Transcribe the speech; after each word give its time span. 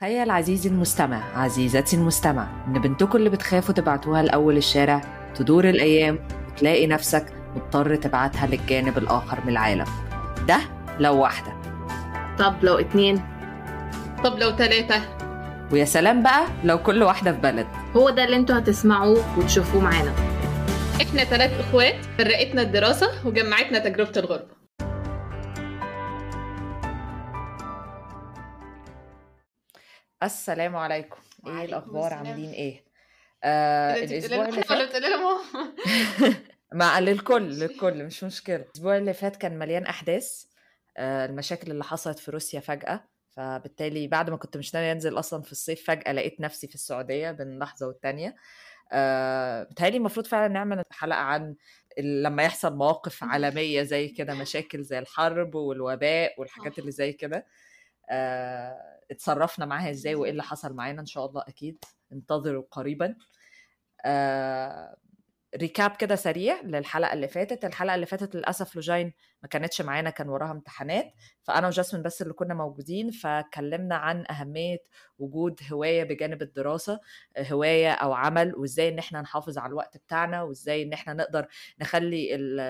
تخيل 0.00 0.30
عزيزي 0.30 0.68
المستمع 0.68 1.22
عزيزتي 1.38 1.96
المستمع 1.96 2.48
إن 2.68 2.72
بنتكم 2.72 3.18
اللي 3.18 3.30
بتخافوا 3.30 3.74
تبعتوها 3.74 4.22
لأول 4.22 4.56
الشارع 4.56 5.00
تدور 5.34 5.68
الأيام 5.68 6.18
وتلاقي 6.52 6.86
نفسك 6.86 7.26
مضطر 7.56 7.96
تبعتها 7.96 8.46
للجانب 8.46 8.98
الآخر 8.98 9.38
من 9.44 9.48
العالم. 9.48 9.84
ده 10.48 10.58
لو 10.98 11.20
واحدة. 11.20 11.52
طب 12.38 12.54
لو 12.62 12.78
اتنين؟ 12.78 13.22
طب 14.24 14.38
لو 14.38 14.56
ثلاثة 14.56 15.02
ويا 15.72 15.84
سلام 15.84 16.22
بقى 16.22 16.46
لو 16.64 16.82
كل 16.82 17.02
واحدة 17.02 17.32
في 17.32 17.38
بلد. 17.38 17.66
هو 17.96 18.10
ده 18.10 18.24
اللي 18.24 18.36
أنتوا 18.36 18.58
هتسمعوه 18.58 19.38
وتشوفوه 19.38 19.82
معانا. 19.82 20.12
إحنا 21.02 21.24
ثلاث 21.24 21.60
إخوات 21.60 22.04
فرقتنا 22.18 22.62
الدراسة 22.62 23.08
وجمعتنا 23.24 23.78
تجربة 23.78 24.12
الغربة. 24.16 24.55
السلام 30.22 30.76
عليكم. 30.76 31.16
إيه 31.46 31.64
الأخبار؟ 31.64 32.06
السلام. 32.12 32.26
عاملين 32.26 32.50
إيه؟ 32.50 32.84
آه 33.44 33.94
إيه 33.94 34.04
الأسبوع 34.04 34.44
بتقولي 34.44 34.48
اللي 34.48 34.62
فات 34.62 34.88
مع 36.72 36.98
للكل 36.98 37.42
للكل 37.42 38.04
مش 38.04 38.24
مشكلة. 38.24 38.56
الأسبوع 38.56 38.96
اللي 38.96 39.14
فات 39.14 39.36
كان 39.36 39.58
مليان 39.58 39.86
أحداث 39.86 40.44
آه، 40.96 41.26
المشاكل 41.26 41.70
اللي 41.70 41.84
حصلت 41.84 42.18
في 42.18 42.30
روسيا 42.30 42.60
فجأة. 42.60 43.04
فبالتالي 43.30 44.08
بعد 44.08 44.30
ما 44.30 44.36
كنت 44.36 44.56
مش 44.56 44.74
ناوية 44.74 44.92
أنزل 44.92 45.18
أصلا 45.18 45.42
في 45.42 45.52
الصيف 45.52 45.86
فجأة 45.86 46.12
لقيت 46.12 46.40
نفسي 46.40 46.66
في 46.68 46.74
السعودية 46.74 47.30
بين 47.30 47.58
لحظة 47.58 47.86
والتانية. 47.86 48.36
آه، 48.92 49.62
بتهيألي 49.62 49.96
المفروض 49.96 50.26
فعلا 50.26 50.48
نعمل 50.48 50.82
حلقة 50.90 51.18
عن 51.18 51.54
لما 51.98 52.42
يحصل 52.42 52.76
مواقف 52.76 53.24
عالمية 53.24 53.82
زي 53.82 54.08
كده 54.08 54.34
مشاكل 54.34 54.82
زي 54.82 54.98
الحرب 54.98 55.54
والوباء 55.54 56.34
والحاجات 56.40 56.78
اللي 56.78 56.90
زي 56.90 57.12
كده. 57.12 57.46
آه، 58.10 58.85
اتصرفنا 59.10 59.66
معاها 59.66 59.90
إزاي 59.90 60.14
وايه 60.14 60.30
اللي 60.30 60.42
حصل 60.42 60.74
معانا 60.74 61.00
ان 61.00 61.06
شاء 61.06 61.26
الله 61.26 61.42
أكيد 61.48 61.84
انتظروا 62.12 62.64
قريبا. 62.70 63.14
آه، 64.04 64.96
ريكاب 65.56 65.90
كده 65.96 66.16
سريع 66.16 66.60
للحلقة 66.62 67.12
اللي 67.12 67.28
فاتت. 67.28 67.64
الحلقة 67.64 67.94
اللي 67.94 68.06
فاتت 68.06 68.34
للأسف 68.36 68.74
لوجين 68.74 69.12
ما 69.42 69.48
كانتش 69.48 69.80
معانا 69.82 70.10
كان 70.10 70.28
وراها 70.28 70.50
امتحانات. 70.52 71.12
فأنا 71.42 71.66
وجاسمين 71.66 72.02
بس 72.02 72.22
اللي 72.22 72.32
كنا 72.34 72.54
موجودين 72.54 73.10
فكلمنا 73.10 73.94
عن 73.96 74.24
أهمية 74.30 74.78
وجود 75.18 75.60
هواية 75.72 76.04
بجانب 76.04 76.42
الدراسة 76.42 77.00
هواية 77.38 77.92
أو 77.92 78.12
عمل 78.12 78.54
وإزاي 78.56 78.88
إن 78.88 78.98
إحنا 78.98 79.20
نحافظ 79.20 79.58
على 79.58 79.68
الوقت 79.70 79.96
بتاعنا 79.96 80.42
وإزاي 80.42 80.82
إن 80.82 80.92
إحنا 80.92 81.12
نقدر 81.12 81.46
نخلي 81.80 82.34
ال- 82.34 82.60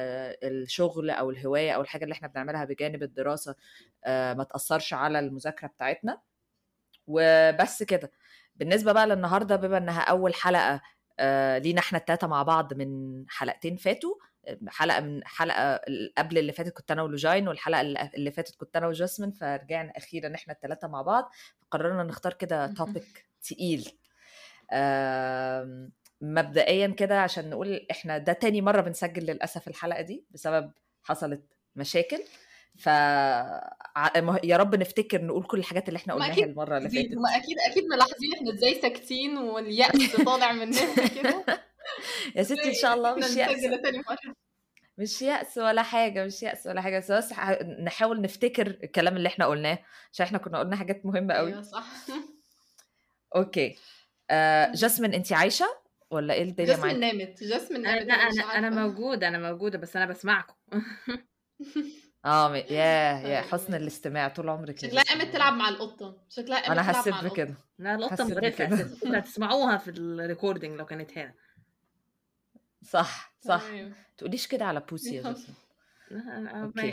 الشغل 0.62 1.10
أو 1.10 1.30
الهواية 1.30 1.72
أو 1.72 1.80
الحاجة 1.80 2.04
اللي 2.04 2.12
إحنا 2.12 2.28
بنعملها 2.28 2.64
بجانب 2.64 3.02
الدراسة 3.02 3.54
آه، 4.04 4.34
ما 4.34 4.44
تأثرش 4.44 4.94
على 4.94 5.18
المذاكرة 5.18 5.66
بتاعتنا. 5.68 6.20
وبس 7.06 7.82
كده. 7.82 8.12
بالنسبة 8.56 8.92
بقى 8.92 9.06
للنهاردة 9.06 9.56
بما 9.56 9.78
إنها 9.78 10.00
أول 10.00 10.34
حلقة 10.34 10.80
آه، 11.18 11.58
لينا 11.58 11.80
إحنا 11.80 11.98
التلاتة 11.98 12.26
مع 12.26 12.42
بعض 12.42 12.74
من 12.74 13.24
حلقتين 13.28 13.76
فاتوا 13.76 14.14
حلقة 14.68 15.00
من 15.00 15.20
حلقة 15.26 15.80
قبل 16.18 16.38
اللي 16.38 16.52
فاتت 16.52 16.72
كنت 16.72 16.90
أنا 16.90 17.02
ولوجين 17.02 17.48
والحلقة 17.48 17.80
اللي 18.14 18.30
فاتت 18.30 18.54
كنت 18.56 18.76
أنا 18.76 18.86
وجاسمين 18.86 19.30
فرجعنا 19.30 19.92
أخيرا 19.96 20.34
إحنا 20.34 20.52
التلاتة 20.54 20.88
مع 20.88 21.02
بعض. 21.02 21.30
فقررنا 21.62 22.02
نختار 22.02 22.32
كده 22.32 22.66
توبيك 22.66 23.26
تقيل. 23.42 23.98
مبدئيا 26.20 26.86
كده 26.86 27.20
عشان 27.20 27.50
نقول 27.50 27.86
إحنا 27.90 28.18
ده 28.18 28.32
تاني 28.32 28.60
مرة 28.60 28.80
بنسجل 28.80 29.22
للأسف 29.26 29.68
الحلقة 29.68 30.02
دي 30.02 30.24
بسبب 30.30 30.72
حصلت 31.02 31.42
مشاكل. 31.76 32.20
ف 32.78 32.86
يا 34.44 34.56
رب 34.56 34.74
نفتكر 34.74 35.24
نقول 35.24 35.44
كل 35.44 35.58
الحاجات 35.58 35.88
اللي 35.88 35.96
إحنا 35.96 36.14
قلناها 36.14 36.44
المرة 36.44 36.78
اللي 36.78 36.88
فاتت. 36.88 37.14
ما 37.14 37.36
أكيد 37.36 37.56
أكيد 37.70 37.84
ملاحظين 37.84 38.32
إحنا 38.34 38.54
إزاي 38.54 38.80
ساكتين 38.82 39.38
واليأس 39.38 40.16
طالع 40.16 40.52
مننا 40.52 41.08
كده. 41.22 41.44
يا 42.36 42.42
ستي 42.42 42.68
إن 42.68 42.74
شاء 42.74 42.94
الله 42.94 43.14
مش 43.14 43.36
يأس. 43.36 43.64
مش 44.98 45.22
يأس 45.22 45.58
ولا 45.58 45.82
حاجة 45.82 46.24
مش 46.24 46.42
يأس 46.42 46.66
ولا 46.66 46.80
حاجة 46.80 46.98
بس 46.98 47.12
بس 47.12 47.32
نحاول 47.80 48.20
نفتكر 48.20 48.66
الكلام 48.66 49.16
اللي 49.16 49.28
إحنا 49.28 49.46
قلناه 49.46 49.78
عشان 50.12 50.26
إحنا 50.26 50.38
كنا 50.38 50.58
قلنا 50.58 50.76
حاجات 50.76 51.06
مهمة 51.06 51.34
قوي. 51.34 51.48
أيوه 51.52 51.62
صح. 51.62 51.86
okay. 53.36 53.76
آه 54.30 54.72
جاسمين 54.74 55.14
انت 55.14 55.32
عايشة 55.32 55.66
ولا 56.10 56.34
إيه 56.34 56.42
الدنيا 56.42 56.68
جاسمين 56.68 57.00
معاك؟ 57.00 57.14
نامت 57.14 57.42
جاسمين 57.44 57.82
نامت 57.82 58.06
لا 58.06 58.14
أنا 58.14 58.58
أنا 58.58 58.70
موجودة 58.70 59.28
أنا 59.28 59.38
موجودة 59.38 59.78
بس 59.78 59.96
أنا 59.96 60.06
بسمعكم. 60.06 60.54
آه 62.26 62.56
يا 62.56 62.62
يا 62.70 63.26
أيوة. 63.26 63.40
حسن 63.40 63.74
الاستماع 63.74 64.28
طول 64.28 64.48
عمرك 64.48 64.82
يا 64.82 64.88
شكلها 64.88 65.02
قامت 65.04 65.32
تلعب 65.32 65.52
مع 65.52 65.68
القطة. 65.68 66.16
شكلها 66.28 66.56
قامت 66.60 66.70
أنا 66.70 66.82
تلعب 66.82 66.94
حسيت 66.96 67.14
بكده. 67.32 67.54
لا 67.78 67.94
القطة 67.94 68.12
حسيت 68.24 68.30
مقرفه 68.38 69.16
هتسمعوها 69.16 69.76
في 69.76 69.90
ال 69.90 69.99
recording 69.99 70.78
لو 70.78 70.86
كانت 70.86 71.18
هنا 71.18 71.34
صح 72.82 73.34
صح. 73.40 73.62
تقوليش 74.18 74.46
كده 74.46 74.64
على 74.64 74.80
بوسي 74.80 75.14
يا. 75.16 75.36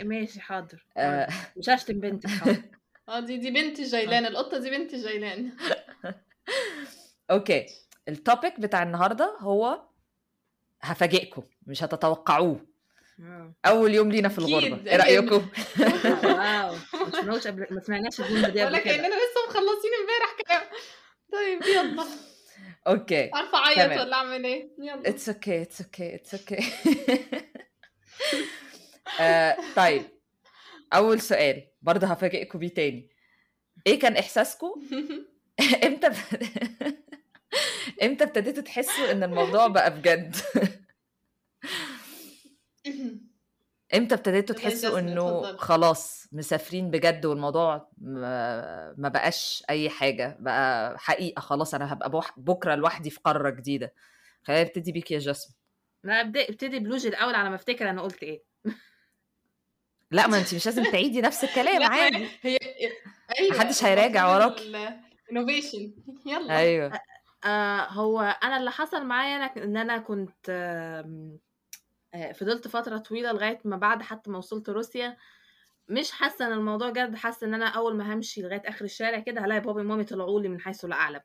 ماشي 0.04 0.40
حاضر. 0.40 0.86
آه. 0.96 1.28
مش 1.56 1.68
هشتم 1.68 2.00
بنتك 2.00 2.28
حاضر. 2.30 2.62
آه 3.08 3.20
دي 3.20 3.36
دي 3.36 3.50
بنت 3.50 3.80
جيلان 3.80 4.26
القطة 4.26 4.58
دي 4.58 4.70
بنت 4.70 4.94
جيلان 4.94 5.52
okay. 7.30 7.66
ال 8.08 8.17
topic 8.17 8.60
بتاع 8.60 8.82
النهارده 8.82 9.36
هو 9.40 9.82
هفاجئكم 10.82 11.42
مش 11.66 11.82
هتتوقعوه. 11.84 12.66
آه. 13.20 13.54
أول 13.66 13.94
يوم 13.94 14.12
لينا 14.12 14.28
في 14.28 14.40
أكيد، 14.44 14.54
الغربة 14.64 14.90
إيه. 14.90 14.96
رأيكم؟ 14.96 15.48
wow. 16.24 16.74
ما 16.94 17.10
سمعناش 17.12 17.46
قبل 17.46 17.66
ما 17.70 17.80
سمعناش 17.80 18.20
الجمله 18.20 18.48
دي 18.48 18.60
قبل 18.62 18.78
كده. 18.78 18.84
كأننا 18.96 19.06
لسه 19.06 19.40
مخلصين 19.48 19.90
امبارح 20.00 20.36
كلام 20.46 20.62
طيب 21.32 21.62
يلا. 21.62 22.04
okay. 22.86 23.30
عارفة 23.34 23.58
أعيط. 23.58 24.00
ولا 24.00 24.16
أعمل 24.16 24.44
إيه؟ 24.44 24.68
يلا. 24.78 25.08
it's 25.08 25.28
okay 25.28 25.62
it's 25.62 25.80
okay 25.80 26.14
it's 26.14 26.34
okay 26.34 26.56
طيب. 29.76 30.02
أول 30.92 31.20
سؤال. 31.20 31.66
برضه 31.82 32.06
هفاجئكم 32.06 32.58
بيه 32.58 32.68
تاني. 32.74 33.10
إيه 33.86 33.98
كان 33.98 34.16
إحساسكم؟ 34.16 34.72
إمتى 35.84 36.06
إمتى 38.02 38.24
ابتديتوا 38.24 38.62
تحسوا 38.62 39.10
إن 39.12 39.22
الموضوع 39.22 39.66
بقى 39.66 39.90
بجد؟ 39.98 40.36
إمتى 43.94 44.14
ابتديتوا 44.14 44.56
تحسوا 44.56 44.98
إنه. 44.98 45.56
خلاص 45.56 46.28
مسافرين 46.32 46.90
بجد 46.90 47.26
والموضوع 47.26 47.88
ما 47.98 48.94
ما 48.98 49.08
بقاش 49.08 49.64
أي 49.70 49.90
حاجة 49.90 50.36
بقى 50.40 50.98
حقيقة 50.98 51.40
خلاص 51.40 51.74
أنا 51.74 51.92
هبقى 51.92 52.10
بوح- 52.10 52.38
بكرة 52.38 52.74
لوحدي 52.74 53.10
في 53.10 53.20
قارة 53.24 53.50
جديدة. 53.50 53.94
خلينا 54.42 54.62
نبتدي 54.62 54.92
بيك 54.92 55.10
يا 55.10 55.18
جاسمين 55.18 55.56
لا 56.04 56.20
أبدأ 56.20 56.48
ابتدي 56.48 56.78
بلوج 56.78 57.06
الأول 57.06 57.34
على 57.34 57.48
ما 57.50 57.54
أفتكر 57.54 57.90
أنا 57.90 58.02
قلت 58.02 58.22
إيه. 58.22 58.42
لا 60.10 60.26
ما 60.26 60.38
أنت 60.38 60.54
مش 60.54 60.66
لازم 60.66 60.84
تعيدي 60.84 61.20
نفس 61.20 61.44
الكلام 61.44 61.82
عادي. 61.92 62.28
هي 62.42 62.58
أيوه 63.40 63.56
محدش 63.56 63.84
هيراجع 63.84 64.34
وراكي. 64.34 64.98
innovation 65.32 65.92
يلا. 66.26 66.58
أيوه. 66.58 66.92
آه 67.44 67.80
هو 67.88 68.20
أنا 68.42 68.56
اللي 68.56 68.70
حصل 68.70 69.06
معايا 69.06 69.36
أنا 69.36 69.64
إن 69.64 69.76
أنا 69.76 69.98
كنت 69.98 70.46
آه 70.48 71.38
فضلت 72.34 72.68
فترة 72.68 72.98
طويلة 72.98 73.32
لغاية 73.32 73.58
ما 73.64 73.76
بعد 73.76 74.02
حتى 74.02 74.30
ما 74.30 74.38
وصلت 74.38 74.70
روسيا 74.70 75.16
مش 75.88 76.10
حاسة 76.12 76.46
إن 76.46 76.52
الموضوع 76.52 76.90
جد 76.90 77.14
حاسة 77.16 77.46
إن 77.46 77.54
أنا 77.54 77.66
أول 77.68 77.96
ما 77.96 78.14
همشي 78.14 78.42
لغاية 78.42 78.62
آخر 78.66 78.84
الشارع 78.84 79.18
كده 79.20 79.40
هلاقي 79.40 79.60
بابي 79.60 79.80
ومامي 79.80 80.04
طلعوا 80.04 80.40
لي 80.40 80.48
من 80.48 80.60
حيث 80.60 80.84
لا 80.84 80.96
أعلم 80.96 81.20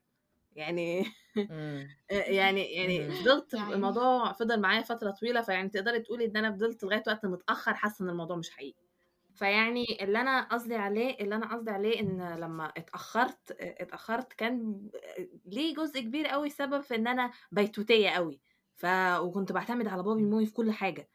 يعني 0.52 1.04
مم. 1.48 1.96
يعني 2.10 2.62
يعني. 2.74 3.10
فضلت 3.10 3.54
يعني. 3.54 3.74
الموضوع 3.74 4.32
فضل 4.32 4.60
معايا 4.60 4.82
فترة 4.82 5.10
طويلة 5.10 5.42
فيعني 5.42 5.68
تقدري 5.68 6.00
تقولي 6.00 6.24
إن 6.24 6.36
أنا 6.36 6.52
فضلت 6.52 6.84
لغاية 6.84 7.02
وقت 7.06 7.26
متأخر 7.26 7.74
حاسة 7.74 8.04
إن 8.04 8.08
الموضوع 8.10 8.36
مش 8.36 8.50
حقيقي 8.50 8.82
فيعني 9.34 9.84
اللي 10.02 10.20
أنا 10.20 10.42
قصدي 10.42 10.74
عليه 10.74 11.14
اللي 11.20 11.34
أنا 11.34 11.54
قصدي 11.54 11.70
عليه 11.70 12.00
إن 12.00 12.34
لما 12.40 12.64
اتأخرت 12.66 13.50
اتأخرت 13.60 14.32
كان 14.32 14.88
ليه 15.46 15.74
جزء 15.74 16.00
كبير 16.00 16.26
قوي 16.26 16.50
سبب 16.50 16.80
في 16.80 16.94
إن 16.94 17.06
أنا 17.06 17.30
بيتوتية 17.52 18.10
قوي 18.10 18.40
ف 18.80 18.86
وكنت 19.20 19.52
بعتمد 19.52 19.88
على 19.88 20.02
بابي 20.02 20.24
ومامي 20.24 20.46
في 20.46 20.52
كل 20.52 20.72
حاجة. 20.72 21.08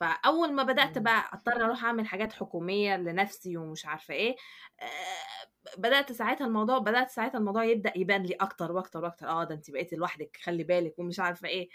فأول 0.00 0.52
ما 0.52 0.62
بدأت. 0.62 0.98
بقى 0.98 1.24
أضطر 1.32 1.64
أروح 1.64 1.84
أعمل 1.84 2.06
حاجات 2.06 2.32
حكومية 2.32 2.96
لنفسي 2.96 3.56
ومش 3.56 3.86
عارفة 3.86 4.14
إيه 4.14 4.36
آه، 4.80 5.76
بدأت 5.78 6.12
ساعتها 6.12 6.46
الموضوع 6.46 6.78
بدأت 6.78 7.10
ساعتها 7.10 7.38
الموضوع 7.38 7.64
يبدأ 7.64 7.92
يبان 7.96 8.22
لي 8.22 8.34
أكتر 8.34 8.72
وأكتر 8.72 9.04
وأكتر. 9.04 9.28
آه 9.28 9.44
ده 9.44 9.54
انت 9.54 9.70
بقيتي 9.70 9.96
لوحدك 9.96 10.36
خلي 10.42 10.64
بالك 10.64 10.98
ومش 10.98 11.20
عارفة 11.20 11.48
إيه. 11.48 11.68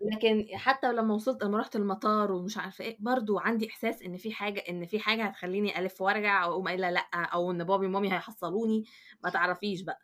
لكن 0.00 0.46
حتى 0.54 0.92
لما 0.92 1.14
وصلت 1.14 1.44
لما 1.44 1.58
رحت 1.58 1.76
المطار 1.76 2.32
ومش 2.32 2.58
عارفة 2.58 2.84
إيه 2.84 2.96
برضو 3.00 3.38
عندي 3.38 3.68
إحساس 3.68 4.02
إن 4.02 4.16
في 4.16 4.32
حاجة 4.32 4.60
إن 4.68 4.86
في 4.86 5.00
حاجة 5.00 5.24
هتخليني 5.24 5.78
ألف 5.78 6.00
وأرجع 6.00 6.44
أو 6.44 6.52
اقوم 6.52 6.68
قايلة 6.68 6.90
لأ 6.90 7.08
أو 7.14 7.50
إن 7.50 7.64
بابي 7.64 7.86
ومامي 7.86 8.12
هيحصلوني. 8.12 8.84
ما 9.24 9.30
تعرفيش 9.30 9.80
بقى. 9.82 10.00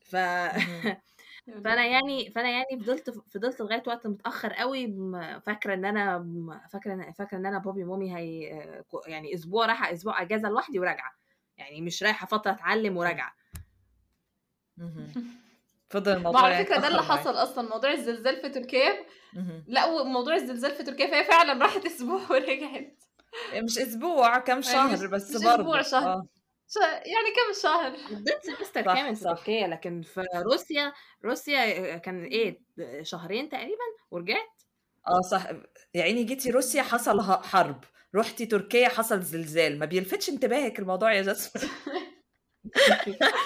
ف 0.00 0.16
فأنا 1.46 1.86
يعني 1.86 2.30
فأنا 2.30 2.50
يعني 2.50 2.80
فضلت 2.80 3.10
فضلت 3.10 3.60
لغاية 3.60 3.82
وقت 3.86 4.06
متأخر 4.06 4.52
قوي 4.52 4.86
فاكرة 5.46 5.74
إن 5.74 5.84
أنا 5.84 6.26
فاكرة 6.72 7.10
فاكرة 7.18 7.38
إن 7.38 7.46
أنا 7.46 7.58
بابي 7.58 7.84
ومامي 7.84 8.16
هي 8.16 8.40
يعني 9.06 9.34
أسبوع 9.34 9.66
رايحة 9.66 9.92
أسبوع 9.92 10.22
أجازة 10.22 10.48
لوحدي 10.48 10.78
وراجعة 10.78 11.12
يعني 11.56 11.80
مش 11.80 12.02
رايحة 12.02 12.26
فترة 12.26 12.50
أتعلم 12.50 12.96
وراجعة. 12.96 13.34
فضل 15.90 16.12
الموضوع 16.12 16.40
على 16.40 16.52
يعني 16.52 16.64
فكرة 16.64 16.76
ده 16.76 16.88
اللي. 16.88 17.02
حصل 17.02 17.30
أصلا 17.34 17.68
موضوع 17.68 17.92
الزلزال 17.92 18.36
في 18.36 18.48
تركيا. 18.48 19.06
لا 19.66 19.86
وموضوع 19.86 20.34
الزلزال 20.34 20.70
في 20.70 20.82
تركيا 20.82 21.06
فهي 21.06 21.24
فعلا 21.24 21.64
راحت 21.64 21.86
أسبوع 21.92 22.20
ورجعت 22.30 23.02
مش 23.64 23.78
أسبوع 23.78 24.38
كم 24.38 24.52
يعني 24.52 24.62
شهر 24.62 25.06
بس 25.06 25.30
مش 25.30 25.44
برضه 25.44 25.80
أسبوع، 25.80 25.82
شهر. 25.82 26.22
آه. 26.66 26.70
ش- 26.72 27.06
يعني 27.06 27.30
كم 27.36 27.62
شهر؟ 27.62 27.90
قضيت 28.16 28.42
سمستر 28.56 28.82
كامل 28.82 29.16
في. 29.16 29.24
تركيا 29.24 29.66
لكن 29.66 30.02
في 30.02 30.24
روسيا 30.36 30.92
روسيا 31.24 31.96
كان 31.96 32.24
إيه 32.24 32.60
شهرين 33.02 33.48
تقريبا 33.48 33.84
ورجعت. 34.10 34.62
آه 35.08 35.20
صح. 35.30 35.46
يا 35.94 36.02
عيني 36.02 36.24
جيتي 36.24 36.50
روسيا 36.50 36.82
حصل 36.82 37.20
حرب. 37.22 37.84
رحتي 38.14 38.46
تركيا 38.46 38.88
حصل 38.88 39.22
زلزال. 39.22 39.78
ما 39.78 39.86
بيلفتش 39.86 40.28
انتباهك 40.28 40.78
الموضوع 40.78 41.12
يا 41.12 41.22
جاسمين. 41.22 41.70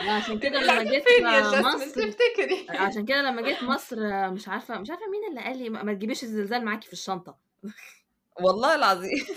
عشان 0.00 0.38
كده 0.38 0.60
لما 0.60 0.82
جيت 0.82 1.04
مصر 1.64 1.86
تفتكري؟ 1.86 2.66
عشان 2.70 3.04
كده 3.06 3.22
لما 3.22 3.42
جيت 3.42 3.62
مصر 3.62 3.96
مش 4.30 4.48
عارفة 4.48 4.78
مش 4.78 4.90
عارفة 4.90 5.04
مين 5.10 5.28
اللي 5.30 5.40
قال 5.40 5.58
لي 5.58 5.70
ما 5.70 5.82
ما 5.82 5.94
تجيبيش 5.94 6.22
الزلزال 6.22 6.64
معاكي 6.64 6.86
في 6.86 6.92
الشنطة. 6.92 7.38
والله 8.40 8.74
العظيم. 8.74 9.26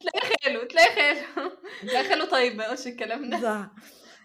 تلاقي 0.00 0.36
خاله 0.44 0.64
تلاقي 0.64 0.94
خاله. 0.94 1.52
تلاقي 1.90 2.08
خاله 2.08 2.24
طيب 2.30 2.54
ما 2.56 2.64
يقولش 2.64 2.86
الكلام 2.86 3.30
ده. 3.30 3.40
صح. 3.40 3.70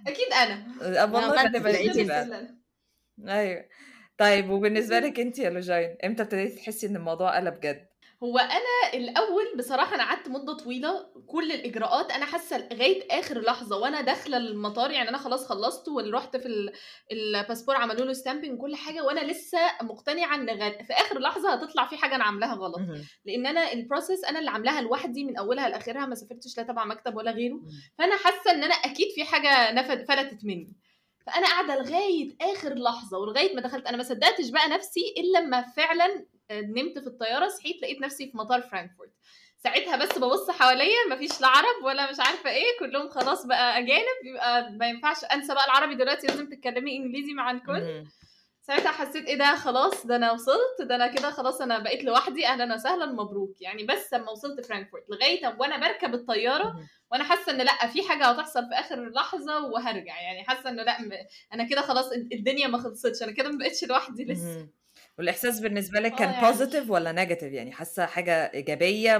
أكيد 0.08 0.34
أنا. 0.34 0.68
والله 1.06 1.44
لقيتي 1.44 2.02
انت 2.02 2.08
بقى؟ 2.08 2.48
أيوه. 3.28 3.70
طيب 4.18 4.50
وبالنسبة 4.50 5.00
لك 5.06 5.20
أنت 5.20 5.40
يا 5.40 5.50
لوجين 5.50 5.98
إمتى 6.06 6.24
ابتديتي 6.24 6.56
تحسي 6.56 6.88
إن 6.88 6.96
الموضوع 6.96 7.36
قلب 7.38 7.60
جد؟ 7.60 7.88
هو 8.24 8.38
أنا 8.38 8.94
الأول 8.94 9.58
بصراحة 9.58 9.96
أنا 9.96 10.04
قعدت 10.04 10.28
مدة 10.30 10.54
طويلة 10.54 11.06
كل 11.28 11.52
الإجراءات 11.52 12.12
أنا 12.12 12.26
حاسة 12.26 12.58
لغاية 12.72 13.08
آخر 13.20 13.42
لحظة 13.42 13.78
وأنا 13.78 14.02
داخلة 14.02 14.38
المطار 14.38 14.92
يعني 14.92 15.10
أنا 15.10 15.18
خلاص 15.18 15.46
خلصت 15.48 15.88
ورحت 15.88 16.38
في 16.38 16.46
ال- 16.46 16.74
الباسبور 17.12 17.76
عملوا 17.76 18.06
له 18.06 18.14
stamping 18.14 18.60
كل 18.62 18.76
حاجة 18.76 19.04
وأنا 19.04 19.20
لسه 19.32 19.60
مقتنعة 19.82 20.36
إن 20.36 20.48
في 20.84 20.94
آخر 20.94 21.20
لحظة 21.20 21.54
هتطلع 21.54 21.86
في 21.88 21.98
حاجة 21.98 22.16
أنا 22.16 22.24
عاملاها 22.24 22.54
غلط. 22.56 22.78
لأن 23.26 23.46
أنا 23.46 23.74
ال 23.74 23.80
process 23.80 24.24
أنا 24.24 24.40
اللي 24.40 24.50
عاملاها 24.52 24.82
لوحدي 24.82 25.24
من 25.24 25.38
أولها 25.38 25.70
لآخرها 25.70 26.06
ما 26.06 26.16
سافرتش 26.16 26.58
لا 26.58 26.64
تبع 26.64 26.86
مكتب 26.86 27.16
ولا 27.16 27.32
غيره. 27.32 27.60
فأنا 27.98 28.16
حاسة 28.18 28.52
إن 28.52 28.64
أنا 28.64 28.74
أكيد 28.76 29.08
في 29.16 29.24
حاجة 29.24 29.72
نفد 29.74 30.06
فلتت 30.08 30.46
مني 30.46 30.74
فأنا 31.26 31.48
قاعدة 31.48 31.76
لغاية 31.76 32.36
آخر 32.42 32.74
لحظة 32.74 33.18
ولغاية 33.18 33.56
ما 33.56 33.62
دخلت 33.62 33.88
أنا 33.88 33.98
ما 33.98 34.04
صدقتش 34.04 34.50
بقى 34.50 34.70
نفسي 34.70 35.14
إلا 35.18 35.40
لما 35.40 35.62
فعلا 35.62 36.26
آه، 36.52 36.62
نمت 36.62 37.00
في 37.00 37.08
الطيارة 37.08 37.48
صحيت 37.48 37.82
لقيت 37.82 38.02
نفسي 38.02 38.32
في 38.32 38.38
مطار 38.38 38.62
فرانكفورت 38.62 39.12
ساعتها 39.58 39.96
بس 39.96 40.18
ببص 40.18 40.50
حواليا 40.52 40.98
مفيش 41.12 41.42
لا 41.42 41.48
عرب 41.48 41.84
ولا 41.84 42.12
مش 42.12 42.20
عارفة 42.20 42.50
إيه 42.50 42.80
كلهم 42.80 43.10
خلاص 43.10 43.46
بقى 43.46 43.78
أجانب 43.80 44.26
يبقى 44.26 44.72
ما 44.72 44.88
ينفعش 44.90 45.24
أنسى 45.34 45.54
بقى 45.54 45.66
العربي 45.66 45.96
دلوقتي 45.96 46.28
لازم 46.28 46.50
تتكلمي 46.50 46.98
إنجليزي 46.98 47.34
مع 47.34 47.52
الكل. 47.52 48.06
ساعتها 48.68 48.92
حسيت 48.92 49.26
إيه 49.26 49.36
ده 49.38 49.56
خلاص 49.56 50.06
ده 50.06 50.16
أنا 50.16 50.32
وصلت 50.32 50.82
ده 50.82 50.96
أنا 50.96 51.08
كده 51.08 51.32
خلاص 51.32 51.62
أنا 51.62 51.80
بقيت 51.80 52.04
لوحدي 52.04 52.48
أهلا 52.48 52.76
وسهلا 52.76 53.06
مبروك 53.06 53.62
يعني 53.62 53.84
بس 53.84 54.14
لما 54.14 54.32
وصلت 54.32 54.66
فرانكفورت 54.66 55.04
لغاية 55.10 55.56
وأنا 55.60 55.78
بركب 55.78 56.14
الطيارة. 56.14 56.80
وأنا 57.12 57.24
حاسة 57.24 57.52
إن 57.52 57.58
لأ 57.58 57.88
في 57.88 58.04
حاجة 58.04 58.26
هتحصل 58.26 58.70
في 58.70 58.74
آخر 58.76 59.10
لحظة 59.10 59.66
وهرجع 59.66 60.22
يعني 60.22 60.44
حاسة 60.44 60.70
انه 60.70 60.84
لأ 60.84 60.98
أنا 61.54 61.64
كده 61.70 61.82
خلاص 61.82 62.12
الدنيا 62.12 62.68
ما 62.68 62.78
خلصتش 62.78 63.24
أنا 63.24 63.32
كده 63.32 63.50
ما 63.50 63.58
بقتش 63.58 63.84
لوحدي 63.84 64.26
لسه. 64.26 64.68
والإحساس 65.18 65.60
بالنسبة 65.60 66.00
لك 66.00 66.16
كان 66.16 66.30
آه 66.30 66.34
يعني. 66.34 66.48
positive 66.48 66.90
ولا 66.90 67.12
negative 67.12 67.54
يعني 67.54 67.72
حاسة 67.72 68.06
حاجة 68.06 68.52
إيجابية 68.54 69.18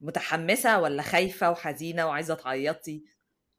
متحمسة 0.00 0.80
ولا 0.80 1.02
خايفة 1.02 1.50
وحزينة 1.50 2.06
وعايزة 2.06 2.34
تعيطي 2.34 3.02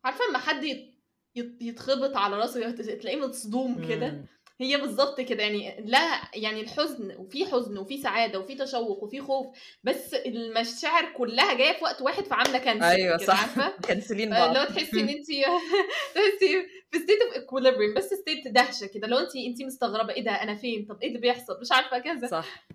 عارفة 0.04 0.26
اما 0.30 0.38
حد 0.38 0.64
يت- 0.64 0.96
يت- 1.36 1.62
يتخبط 1.62 2.18
على 2.18 2.36
راسه 2.38 2.72
تلاقيه 2.72 3.18
مصدوم 3.28 3.88
كده. 3.90 4.26
هي 4.62 4.78
بالظبط 4.78 5.22
كده 5.22 5.44
يعني 5.44 5.84
لا 5.86 6.22
يعني 6.36 6.62
الحزن 6.62 7.16
وفي 7.18 7.46
حزن 7.46 7.78
وفي 7.78 7.98
سعادة 8.02 8.40
وفي 8.40 8.56
تشوق 8.56 9.04
وفي 9.04 9.22
خوف 9.22 9.48
بس 9.84 10.14
المشاعر 10.14 11.14
كلها 11.18 11.54
جاية 11.54 11.74
في 11.78 11.84
وقت 11.84 12.02
واحد 12.02 12.24
فعاملة 12.24 12.58
cancel 12.58 12.86
أيوه 12.86 13.18
صح 13.18 13.40
عارفة؟ 13.42 13.74
كنسلين 13.88 14.30
بعض. 14.30 14.58
لو 14.58 14.64
تحسي 14.64 15.00
إن 15.02 15.10
انت 15.10 15.26
تحسي 16.16 16.66
في 16.92 17.00
state 17.00 17.22
of 17.22 17.34
equilibrium 17.34 17.94
بس 17.94 18.14
state 18.14 18.48
دهشة 18.48 18.86
كده 18.86 19.08
لو 19.08 19.18
انت 19.18 19.36
انت 19.36 19.62
مستغربة 19.62 20.14
إيه 20.14 20.24
ده 20.24 20.32
أنا 20.32 20.56
فين 20.56 20.86
طب 20.86 21.02
إيه 21.02 21.08
اللي 21.08 21.20
بيحصل؟ 21.20 21.60
مش 21.62 21.72
عارفة 21.72 22.00
كذا. 22.00 22.28
صح. 22.28 22.66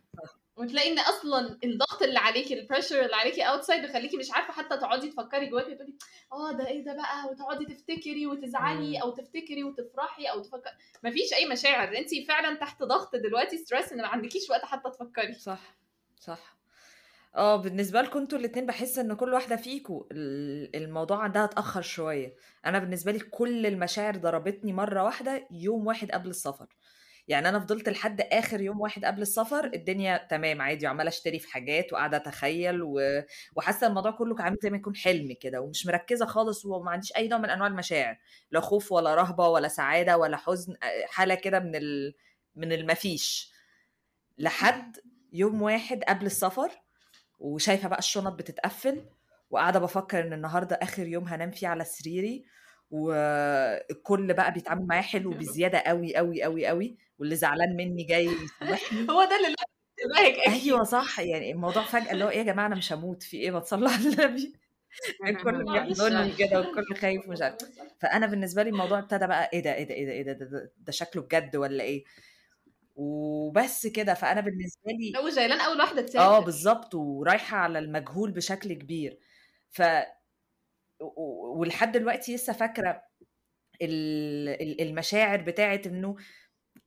وتلاقي 0.56 0.92
إن 0.92 0.98
أصلا 0.98 1.58
الضغط 1.64 2.02
اللي 2.02 2.18
عليكي 2.18 2.60
ال 2.60 2.65
pressure 2.65 3.04
اللي 3.04 3.16
عليكي 3.16 3.42
outside 3.42 3.82
بيخليكي 3.82 4.16
مش 4.16 4.30
عارفة 4.32 4.52
حتى 4.52 4.76
تقعدي 4.76 5.10
تفكري 5.10 5.46
جواكي 5.46 5.74
تقولي 5.74 5.94
آه 6.32 6.52
ده 6.52 6.66
إيه 6.68 6.84
ده 6.84 6.92
بقى؟ 6.92 7.30
وتقعدي 7.30 7.64
تفتكري 7.64 8.26
وتزعلي. 8.26 9.02
أو 9.02 9.10
تفتكري 9.10 9.64
وتفرحي 9.64 10.24
أو 10.26 10.42
تفكري 10.42 10.72
مفيش 11.04 11.32
أي 11.32 11.48
مشاعر. 11.48 11.96
انت 11.96 12.08
فعلا 12.28 12.56
تحت 12.56 12.82
ضغط 12.82 13.16
دلوقتي 13.16 13.58
stress 13.58 13.92
إن 13.92 13.98
ما 13.98 14.08
عندكيش 14.08 14.50
وقت 14.50 14.64
حتى 14.64 14.90
تفكري. 14.90 15.34
صح 15.34 15.76
صح. 16.20 16.56
آه 17.36 17.56
بالنسبة 17.56 18.02
لكم 18.02 18.18
أنتوا 18.18 18.38
الاتنين 18.38 18.66
بحس 18.66 18.98
إن 18.98 19.14
كل 19.14 19.32
واحدة 19.34 19.56
فيكم 19.56 20.04
الموضوع 20.12 21.18
عندها 21.18 21.44
اتأخر 21.44 21.82
شوية. 21.82 22.34
أنا 22.66 22.78
بالنسبة 22.78 23.12
لي 23.12 23.18
كل 23.18 23.66
المشاعر 23.66 24.16
ضربتني 24.16 24.72
مرة 24.72 25.02
واحدة 25.04 25.46
يوم 25.50 25.86
واحد 25.86 26.10
قبل 26.10 26.30
السفر. 26.30 26.66
يعني 27.28 27.48
أنا 27.48 27.60
فضلت 27.60 27.88
لحد 27.88 28.20
آخر 28.20 28.60
يوم 28.60 28.80
واحد 28.80 29.04
قبل 29.04 29.22
السفر 29.22 29.64
الدنيا 29.74 30.26
تمام 30.30 30.62
عادي 30.62 30.86
وعمالة 30.86 31.08
أشتري 31.08 31.38
في 31.38 31.48
حاجات 31.52 31.92
وقاعدة 31.92 32.16
أتخيل 32.16 32.82
و... 32.82 33.00
وحاسة 33.56 33.86
الموضوع 33.86 34.10
كله 34.10 34.36
عامل 34.38 34.56
زي 34.62 34.70
ما 34.70 34.76
يكون 34.76 34.96
حلم 34.96 35.34
كده 35.40 35.60
ومش 35.60 35.86
مركزة 35.86 36.26
خالص 36.26 36.64
وما 36.64 36.90
عنديش 36.90 37.16
أي 37.16 37.28
نوع 37.28 37.38
من 37.38 37.50
أنواع 37.50 37.66
المشاعر 37.68 38.16
لا 38.50 38.60
خوف 38.60 38.92
ولا 38.92 39.14
رهبة 39.14 39.48
ولا 39.48 39.68
سعادة 39.68 40.16
ولا 40.18 40.36
حزن 40.36 40.74
حالة 41.06 41.34
كده 41.34 41.60
من 41.60 41.76
ال... 41.76 42.14
من 42.56 42.72
المفيش 42.72 43.52
لحد 44.38 44.96
يوم 45.32 45.62
واحد 45.62 46.04
قبل 46.04 46.26
السفر 46.26 46.70
وشايفة 47.38 47.88
بقى 47.88 47.98
الشنط 47.98 48.32
بتتقفل 48.32 49.04
وقاعدة 49.50 49.78
بفكر 49.78 50.20
إن 50.26 50.32
النهارده 50.32 50.76
آخر 50.82 51.06
يوم 51.06 51.28
هنام 51.28 51.50
فيه 51.50 51.68
على 51.68 51.84
سريري 51.84 52.44
والكل 52.94 54.34
بقى 54.34 54.52
بيتعامل 54.52 54.86
معايا 54.86 55.02
حلو 55.02 55.30
بزيادة 55.38 55.78
قوي 55.78 56.16
قوي 56.16 56.42
قوي 56.42 56.66
قوي 56.66 56.96
واللي 57.18 57.36
زعلان 57.36 57.76
مني 57.76 58.02
جاي 58.04 58.28
هو 59.10 59.24
ده 59.24 59.36
اللي 59.36 59.54
أيوه 60.48 60.84
صح 60.84 61.20
يعني 61.20 61.52
الموضوع 61.52 61.82
فجأة 61.82 62.12
اللي 62.12 62.24
هو 62.24 62.28
إيه 62.28 62.38
يا 62.38 62.42
جماعة 62.42 62.66
أنا 62.66 62.74
مش 62.74 62.92
هموت 62.92 63.22
في 63.22 63.36
إيه 63.36 63.50
ما 63.50 63.60
تصلوا 63.60 63.90
على 63.90 64.08
النبي 64.08 64.54
الكل. 65.28 65.64
بيحضني 65.64 66.32
كده 66.32 66.60
والكل 66.60 66.96
خايف 66.96 67.28
ومش 67.28 67.42
عارف. 67.42 67.56
فأنا 68.00 68.26
بالنسبة 68.26 68.62
لي 68.62 68.70
الموضوع 68.70 68.98
ابتدى 68.98 69.26
بقى 69.26 69.50
إيه 69.52 69.60
ده 69.62 69.74
إيه 69.74 69.84
ده 69.84 69.94
إيه 69.94 70.06
ده 70.06 70.12
إيه 70.12 70.22
ده 70.22 70.72
ده, 70.78 70.92
شكله 70.92 71.22
بجد 71.22 71.56
ولا 71.56 71.84
إيه؟ 71.84 72.04
وبس 72.96 73.86
كده. 73.86 74.14
فأنا 74.14 74.40
بالنسبة 74.40 74.92
لي 74.92 75.10
لو 75.10 75.28
جيلان 75.28 75.60
أول 75.60 75.78
واحدة 75.78 76.00
آه 76.00 76.04
تسافر. 76.04 76.40
بالظبط 76.44 76.94
ورايحة 76.94 77.56
على 77.56 77.78
المجهول 77.78 78.30
بشكل 78.30 78.72
كبير. 78.72 79.18
ف 79.70 79.82
ولحد 81.56 81.92
دلوقتي 81.92 82.34
لسه 82.34 82.52
فاكرة 82.52 83.02
ال- 83.82 84.48
ال- 84.48 84.80
المشاعر 84.80 85.40
بتاعت 85.42 85.86
إنه 85.86 86.16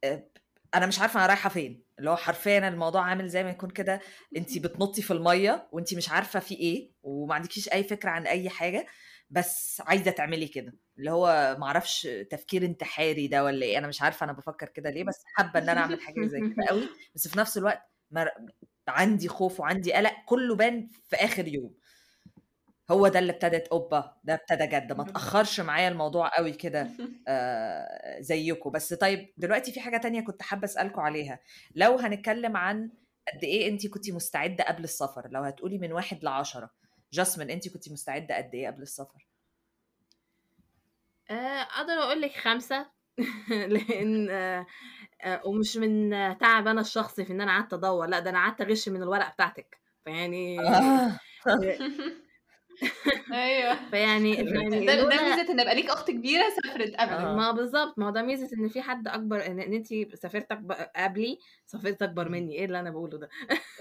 آه، 0.04 0.30
أنا 0.76 0.86
مش 0.86 1.00
عارفة 1.00 1.20
أنا 1.20 1.28
رايحة 1.28 1.50
فين. 1.50 1.84
اللي 2.00 2.10
هو 2.10 2.16
حرفيا 2.16 2.68
الموضوع 2.68 3.02
عامل 3.02 3.28
زي 3.30 3.44
ما 3.44 3.50
يكون 3.50 3.70
كده 3.70 4.00
انت 4.38 4.58
بتنطي 4.58 5.02
في 5.02 5.12
المية 5.12 5.68
وانت 5.72 5.94
مش 5.94 6.10
عارفة 6.10 6.40
في 6.40 6.56
إيه 6.56 6.92
وما 7.04 7.36
عندكيش 7.36 7.70
أي 7.74 7.84
فكرة 7.84 8.10
عن 8.10 8.28
أي 8.28 8.50
حاجة 8.50 8.86
بس 9.30 9.82
عايزة 9.86 10.12
تعملي 10.12 10.48
كده. 10.48 10.74
اللي 10.98 11.12
هو 11.12 11.56
معرفش 11.60 12.08
تفكير 12.32 12.66
انتحاري 12.66 13.28
ده 13.28 13.44
ولا 13.44 13.66
إيه. 13.66 13.78
أنا 13.78 13.88
مش 13.88 14.02
عارفة 14.02 14.24
أنا 14.24 14.34
بفكر 14.34 14.70
كده 14.70 14.90
ليه 14.90 15.04
بس 15.04 15.24
حابة 15.36 15.60
إن 15.60 15.70
أنا 15.70 15.82
أعمل 15.82 16.02
حاجة 16.02 16.26
زي 16.26 16.40
كده 16.40 16.66
قوي. 16.70 16.90
بس 17.16 17.28
في 17.28 17.40
نفس 17.40 17.58
الوقت 17.58 17.82
مر... 18.12 18.30
عندي 18.88 19.28
خوف 19.28 19.60
وعندي 19.60 19.94
قلق 19.94 20.14
كله 20.26 20.56
بان 20.56 20.90
في 21.10 21.16
آخر 21.16 21.48
يوم. 21.48 21.74
هو 22.92 23.08
ده 23.08 23.20
اللي 23.20 23.32
ابتدت 23.32 23.68
أوبا 23.68 24.14
ده 24.24 24.34
ابتدى 24.34 24.68
جد. 24.68 24.94
ما 24.94 25.04
تأخرش 25.12 25.60
معايا 25.60 25.88
الموضوع 25.90 26.28
قوي 26.38 26.52
كده 26.52 26.88
آه 27.28 28.22
زيكم. 28.22 28.70
بس 28.72 28.94
طيب 28.94 29.34
دلوقتي 29.38 29.72
في 29.72 29.80
حاجة 29.80 29.98
تانية 29.98 30.22
كنت 30.22 30.42
حابة 30.42 30.66
أسألكم 30.66 31.02
عليها. 31.02 31.40
لو 31.76 31.96
هنتكلم 31.98 32.58
عن 32.58 32.90
قد 33.34 33.44
إيه 33.44 33.70
انت 33.70 33.88
كنتي 33.88 34.12
مستعدة 34.12 34.64
قبل 34.64 34.84
السفر 34.84 35.28
لو 35.32 35.42
هتقولي 35.44 35.78
من 35.78 35.94
واحد 35.94 36.24
لعشرة. 36.24 36.70
جاسمين 37.14 37.50
انت 37.50 37.70
كنتي 37.74 37.94
مستعدة 37.94 38.38
قد 38.38 38.56
إيه 38.56 38.68
قبل 38.68 38.82
السفر؟ 38.82 39.28
آه، 41.30 41.62
أقدر 41.62 41.94
أقول 41.94 42.22
لك 42.22 42.32
خمسة. 42.32 42.92
لأن 43.68 44.30
آه، 44.30 44.66
آه، 45.24 45.42
ومش 45.48 45.78
من 45.78 46.10
تعب 46.38 46.68
أنا 46.68 46.82
الشخصي 46.82 47.26
في 47.26 47.34
إن 47.34 47.42
أنا 47.42 47.52
قعدت 47.52 47.74
أدور. 47.74 48.06
لأ 48.08 48.20
ده 48.20 48.30
أنا 48.30 48.40
قعدت 48.40 48.62
أغش 48.62 48.90
من 48.90 49.04
الورقه 49.04 49.30
بتاعتك. 49.32 49.78
فيعني. 50.06 50.58
أيوه. 53.34 53.90
فيعني 53.90 54.34
يعني 54.36 54.86
ده, 54.86 54.96
ده 54.96 55.24
ميزة 55.24 55.52
إن 55.52 55.60
يبقى 55.60 55.76
ليك 55.76 55.90
أخت 55.90 56.12
كبيرة 56.12 56.44
سافرت 56.50 56.96
قبلك 56.96 57.12
آه. 57.12 57.36
ما 57.36 57.52
بالظبط 57.52 58.00
ما 58.00 58.06
هو 58.08 58.10
ده 58.10 58.22
ميزة 58.22 58.50
إن 58.58 58.70
في 58.70 58.82
حد 58.82 59.08
أكبر 59.08 59.46
إن, 59.46 59.60
إن 59.60 59.74
انت 59.74 60.16
سافرت 60.16 60.54
قبلي 60.96 61.40
سافرت 61.66 62.02
أكبر 62.02 62.30
مني. 62.30 62.56
إيه 62.56 62.66
اللي 62.66 62.80
أنا 62.80 62.90
بقوله 62.90 63.18
ده؟ 63.18 63.30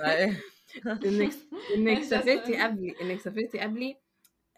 إيه؟ 0.01 0.41
إنك 1.07 1.33
إنك 1.77 2.03
سافرتي 2.13 2.57
قبلي 2.63 2.95
إنك 3.03 3.21
سافرتي 3.21 3.59
قبلي 3.61 3.97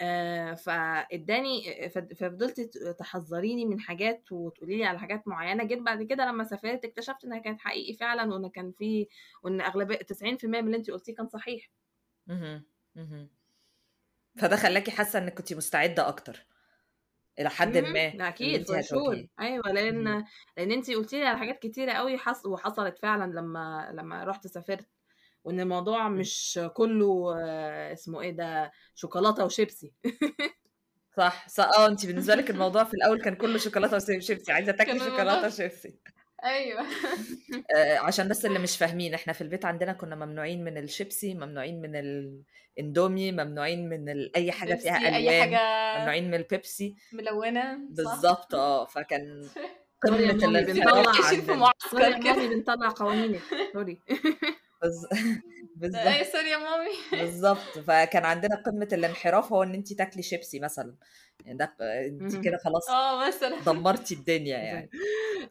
آه 0.01 0.55
فاداني 0.55 1.89
ففضلت 1.89 2.61
تحذريني 2.99 3.65
من 3.65 3.81
حاجات 3.81 4.33
وتقولي 4.33 4.77
لي 4.77 4.85
على 4.85 4.99
حاجات 4.99 5.29
معينة. 5.29 5.65
جيت 5.65 5.79
بعد 5.79 6.03
كده 6.03 6.27
لما 6.27 6.45
سافرت 6.45 6.85
اكتشفت 6.85 7.25
إنها 7.25 7.39
كانت 7.39 7.61
حقيقي 7.61 7.95
فعلا 7.95 8.35
وإن 8.35 8.49
كان 8.49 8.73
في 8.73 9.07
وإن 9.43 9.61
أغلبية 9.61 9.97
90% 9.97 10.45
من 10.45 10.59
اللي 10.59 10.77
انت 10.77 10.91
قلتيه 10.91 11.15
كان 11.15 11.29
صحيح. 11.29 11.71
فده 14.39 14.57
خلاكي 14.57 14.91
حاسة 14.91 15.19
إنك 15.19 15.35
كنت 15.35 15.55
مستعدة 15.55 16.09
أكتر 16.09 16.47
إلى 17.39 17.51
حد. 17.51 17.79
ما 17.79 18.29
أكيد 18.29 18.61
هتواجهيه 18.61 19.29
أيوه. 19.41 19.73
لأن 19.73 20.25
لأن 20.57 20.73
انت 20.73 20.91
قلتي 20.91 21.21
لي 21.21 21.27
على 21.27 21.39
حاجات 21.39 21.59
كتيرة 21.59 21.93
قوي 21.93 22.19
حص... 22.19 22.47
وحصلت 22.47 22.99
فعلا 22.99 23.33
لما 23.33 23.91
لما 23.93 24.25
رحت 24.25 24.47
سافرت 24.47 24.89
وإن 25.45 25.61
الموضوع. 25.61 26.09
مش 26.09 26.61
كله 26.75 27.35
آه، 27.39 27.93
اسمه 27.93 28.21
إيه 28.21 28.31
ده 28.31 28.73
شوكولاتة 28.95 29.45
وشيبسي 29.45 29.93
صح 31.17 31.49
صح 31.49 31.71
آه 31.79 31.87
انت 31.89 32.07
بالنسبة 32.07 32.35
لك 32.35 32.51
الموضوع 32.51 32.85
في 32.85 32.95
الأول 32.95 33.23
كان 33.23 33.35
كله 33.35 33.59
شوكولاتة 33.59 33.97
وشيبسي 33.97 34.53
عايزة 34.53 34.73
تاكلي 34.73 34.99
شوكولاتة 34.99 35.47
وشيبسي 35.47 35.99
أيوه. 36.45 36.81
آه، 37.77 37.99
عشان 37.99 38.29
بس 38.29 38.45
اللي 38.45 38.59
مش 38.59 38.77
فاهمين 38.77 39.15
إحنا 39.15 39.33
في 39.33 39.41
البيت 39.41 39.65
عندنا 39.65 39.93
كنا 39.93 40.17
ممنوعين 40.17 40.65
من 40.65 40.79
الشيبسي 40.79 41.35
ممنوعين 41.35 41.81
من 41.81 41.97
الإندومي 41.97 43.33
ممنوعين 43.33 43.89
من 43.89 44.09
ال... 44.09 44.37
أي 44.37 44.53
حاجة 44.53 44.75
فيها 44.75 45.19
ألوان 45.19 45.41
حاجة 45.41 45.99
ممنوعين 45.99 46.29
من 46.29 46.35
البيبسي. 46.35 46.97
ملونة 47.13 47.73
صح؟ 47.73 47.79
بالظبط 47.91 48.55
آه 48.55 48.85
فكان 48.85 49.49
قمة 50.03 50.59
عايشين 51.17 51.43
في 51.43 51.53
معسكر 51.53 52.23
كده. 52.23 52.47
بنطلع 52.49 52.89
قوانينك 52.89 53.41
سوري. 53.73 54.01
بالظبط 55.77 56.07
أي 56.07 56.25
sorry 56.25 56.51
يا 56.51 56.57
مامي. 56.57 56.91
بالظبط 57.13 57.79
فكان 57.87 58.25
عندنا 58.25 58.63
قمة 58.67 58.89
الانحراف 58.93 59.53
هو 59.53 59.63
إن 59.63 59.75
انت 59.75 59.93
تاكلي 59.93 60.23
شيبسي 60.23 60.61
مثلا. 60.61 60.95
يعني 61.45 61.59
ده 61.59 61.75
انت. 61.81 62.37
كده 62.45 62.59
خلاص 62.65 62.91
آه 62.91 63.27
مثلا. 63.29 63.61
دمرتي 63.67 64.15
الدنيا 64.15 64.59
يعني. 64.59 64.91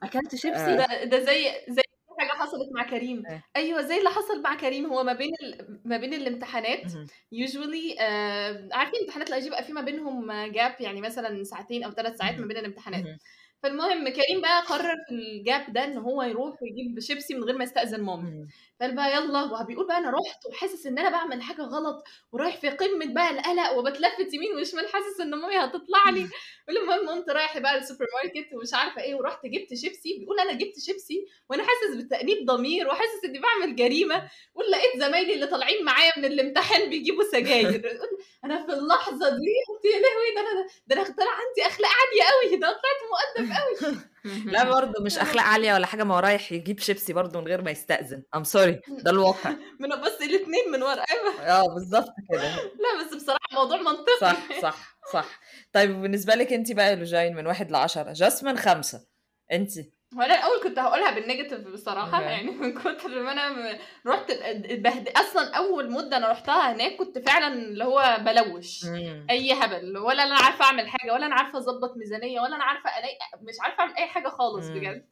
أكلت 0.03 0.35
شيبسي 0.35 0.61
آه. 0.73 0.75
ده 0.75 1.03
ده 1.03 1.19
زي 1.19 1.51
زي 1.69 1.81
حاجة 2.19 2.29
حصلت 2.29 2.69
مع 2.75 2.89
كريم 2.89 3.23
آه. 3.27 3.43
أيوه 3.55 3.81
زي 3.81 3.97
اللي 3.97 4.09
حصل 4.09 4.41
مع 4.41 4.55
كريم 4.55 4.85
هو 4.85 5.03
ما 5.03 5.13
بين 5.13 5.29
ال... 5.43 5.79
ما 5.85 5.97
بين 5.97 6.13
الامتحانات. 6.13 6.91
usually 7.31 7.95
آه 8.01 8.69
عارفين 8.73 8.99
امتحانات 9.01 9.29
ال 9.29 9.39
IG 9.41 9.49
بقى 9.49 9.63
في 9.63 9.73
ما 9.73 9.81
بينهم 9.81 10.31
gap 10.51 10.75
يعني 10.79 11.01
مثلا 11.01 11.43
ساعتين 11.43 11.83
أو 11.83 11.91
ثلاث 11.91 12.17
ساعات 12.17 12.35
ما. 12.39 12.47
بين 12.47 12.57
الامتحانات 12.57 13.03
مهم. 13.03 13.17
فالمهم 13.63 14.09
كريم 14.09 14.41
بقى 14.41 14.61
قرر 14.61 14.95
في 15.09 15.15
ال 15.15 15.30
gap 15.30 15.73
ده 15.73 15.83
إن 15.83 15.97
هو 15.97 16.23
يروح 16.23 16.55
ويجيب 16.61 16.99
شيبسي 16.99 17.35
من 17.35 17.43
غير 17.43 17.57
ما 17.57 17.63
يستأذن 17.63 18.01
مامي. 18.03 18.47
فقال 18.79 18.95
بقى 18.95 19.13
يلا 19.13 19.61
وبيقول 19.61 19.87
بقى 19.87 19.97
أنا 19.97 20.09
رحت 20.11 20.45
وحاسس 20.45 20.87
إن 20.87 20.99
أنا 20.99 21.09
بعمل 21.09 21.41
حاجة 21.41 21.61
غلط 21.61 22.03
ورايح 22.31 22.57
في 22.57 22.69
قمة 22.69 23.13
بقى 23.13 23.29
القلق 23.29 23.71
وبتلفت 23.77 24.33
يمين 24.33 24.55
وشمال 24.55 24.87
حاسس 24.87 25.21
إن 25.21 25.29
مامي 25.35 25.57
هتطلع 25.57 26.09
لي. 26.09 26.29
المهم 26.69 27.09
قمت 27.09 27.29
رايح 27.29 27.57
بقى 27.57 27.77
السوبر 27.77 28.05
ماركت 28.13 28.53
ومش 28.53 28.73
عارفة 28.73 29.01
إيه 29.01 29.15
ورحت 29.15 29.45
جبت 29.45 29.73
شيبسي. 29.73 30.17
بيقول 30.19 30.39
أنا 30.39 30.53
جبت 30.53 30.79
شيبسي 30.79 31.25
وأنا 31.49 31.63
حاسس 31.63 31.95
بتأنيب 32.03 32.45
ضمير 32.45 32.87
وحاسس 32.87 33.25
إني 33.25 33.39
بعمل 33.39 33.75
جريمة 33.75 34.29
ولقيت 34.55 34.97
زمايلي 34.99 35.33
اللي 35.33 35.47
طالعين 35.47 35.85
معايا 35.85 36.11
من 36.17 36.25
الامتحان 36.25 36.89
بيجيبوا 36.89 37.23
سجاير. 37.31 37.99
أنا 38.45 38.65
في 38.65 38.73
اللحظة 38.73 39.29
دي 39.29 39.53
قلت 39.69 39.85
يا 39.85 39.99
لهوي 39.99 40.35
ده 40.35 40.41
أنا 40.51 40.67
ده 40.87 40.95
أنا 40.95 41.03
طلع 41.03 41.31
عندي 41.31 41.73
أخلاق 41.73 41.89
عالية 41.91 42.23
قوي 42.31 42.57
ده 42.57 42.67
أنا 42.67 42.75
طلعت 42.77 43.01
مؤدب 43.11 43.51
قوي 43.57 43.95
لا 44.45 44.71
برضه 44.71 45.03
مش 45.03 45.17
أخلاق 45.17 45.45
عالية 45.45 45.73
ولا 45.73 45.85
حاجة 45.85 46.03
ما 46.03 46.15
هو 46.15 46.19
رايح 46.19 46.51
يجيب 46.51 46.79
شيبسي 46.79 47.13
برضه 47.13 47.41
من 47.41 47.47
غير 47.47 47.61
ما 47.61 47.71
يستأذن. 47.71 48.23
I'm 48.35 48.43
sorry 48.43 48.79
ده 48.89 49.11
الواقع. 49.11 49.49
من 49.79 49.89
بس 49.89 50.21
الاثنين 50.21 50.71
من 50.71 50.83
ورا 50.83 51.03
أيوه 51.11 51.41
آه 51.41 51.73
بالظبط 51.73 52.13
كده. 52.31 52.41
لا 52.83 53.05
بس 53.07 53.15
بصراحة 53.15 53.39
موضوع 53.53 53.77
منطقي. 53.77 54.17
صح 54.21 54.61
صح 54.61 54.97
صح. 55.13 55.39
طيب 55.73 56.01
بالنسبة 56.01 56.35
لك 56.35 56.53
انت 56.53 56.71
بقى 56.71 56.89
يا 56.89 56.95
لوجين 56.95 57.35
من 57.35 57.47
واحد 57.47 57.71
لعشرة 57.71 58.13
جاسمين 58.13 58.57
خمسة 58.57 59.07
انت؟ 59.51 59.71
هو 60.15 60.21
أنا 60.21 60.35
الأول 60.35 60.63
كنت 60.63 60.79
هقولها 60.79 61.11
بال 61.11 61.23
negative 61.23 61.67
بصراحة 61.67 62.17
okay. 62.17 62.29
يعني 62.31 62.51
من 62.51 62.73
كتر 62.73 63.23
ما 63.23 63.31
أنا 63.31 63.79
رحت 64.07 64.31
بهد... 64.71 65.09
أصلا 65.09 65.55
أول 65.57 65.91
مدة 65.91 66.17
أنا 66.17 66.31
رحتها 66.31 66.73
هناك 66.73 66.95
كنت 66.95 67.17
فعلا 67.17 67.53
اللي 67.53 67.83
هو 67.83 68.17
بلوش 68.21 68.85
أي 69.29 69.53
هبل 69.53 69.97
ولا 69.97 70.23
أنا 70.23 70.35
عارفة 70.35 70.65
أعمل 70.65 70.87
حاجة 70.89 71.13
ولا 71.13 71.25
أنا 71.25 71.35
عارفة 71.35 71.57
أظبط 71.57 71.97
ميزانية 71.97 72.41
ولا 72.41 72.55
أنا 72.55 72.63
عارفة 72.63 72.89
ألاقي 72.99 73.17
مش 73.41 73.55
عارفة 73.61 73.79
أعمل 73.79 73.95
أي 73.95 74.07
حاجة 74.07 74.27
خالص 74.27 74.65
مم. 74.69 74.79
بجد 74.79 75.05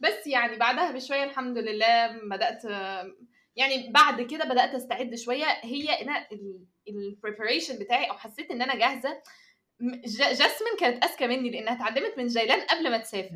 بس 0.00 0.26
يعني 0.26 0.56
بعدها 0.56 0.92
بشوية 0.92 1.24
الحمد 1.24 1.58
لله 1.58 2.06
بدأت 2.30 2.64
يعني 3.56 3.90
بعد 3.92 4.22
كده 4.22 4.44
بدأت 4.44 4.74
أستعد 4.74 5.14
شوية 5.14 5.44
هي 5.44 6.02
أنا 6.02 6.26
ال 6.88 6.96
preparation 6.96 7.78
بتاعي 7.78 8.10
أو 8.10 8.14
حسيت 8.18 8.50
إن 8.50 8.62
أنا 8.62 8.74
جاهزة 8.76 9.22
جاسمين 10.16 10.76
كانت 10.80 11.04
أذكى 11.04 11.26
مني 11.26 11.50
لأنها 11.50 11.72
اتعلمت 11.72 12.18
من 12.18 12.26
جيلان 12.26 12.60
قبل 12.60 12.90
ما 12.90 12.98
تسافر. 12.98 13.30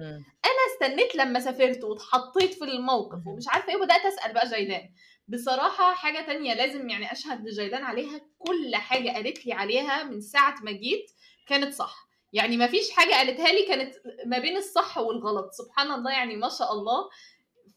أنا 0.45 0.63
استنيت 0.73 1.17
لما 1.17 1.41
سافرت 1.41 1.85
واتحطيت 1.85 2.55
في 2.55 2.65
الموقف. 2.65 3.27
ومش 3.27 3.49
عارفة 3.49 3.69
إيه 3.69 3.77
وبدأت 3.77 4.07
أسأل 4.07 4.33
بقى 4.35 4.49
جيلان. 4.49 4.91
بصراحة 5.29 5.95
حاجة 5.95 6.27
تانية 6.27 6.55
لازم 6.55 6.89
يعني 6.89 7.13
أشهد 7.13 7.47
لجيلان 7.47 7.85
عليها 7.85 8.21
كل 8.39 8.77
حاجة 8.77 9.11
قالت 9.11 9.47
لي 9.47 9.53
عليها 9.53 10.05
من 10.05 10.21
ساعة 10.21 10.57
ما 10.63 10.73
جيت 10.73 11.11
كانت 11.49 11.75
صح. 11.75 12.05
يعني 12.33 12.57
ما 12.57 12.67
فيش 12.67 12.91
حاجة 12.91 13.15
قالتها 13.15 13.53
لي 13.53 13.67
كانت 13.67 13.95
ما 14.27 14.39
بين 14.39 14.57
الصح 14.57 14.99
والغلط. 14.99 15.53
سبحان 15.53 15.93
الله 15.93 16.13
يعني 16.13 16.37
ما 16.37 16.49
شاء 16.49 16.73
الله. 16.73 17.09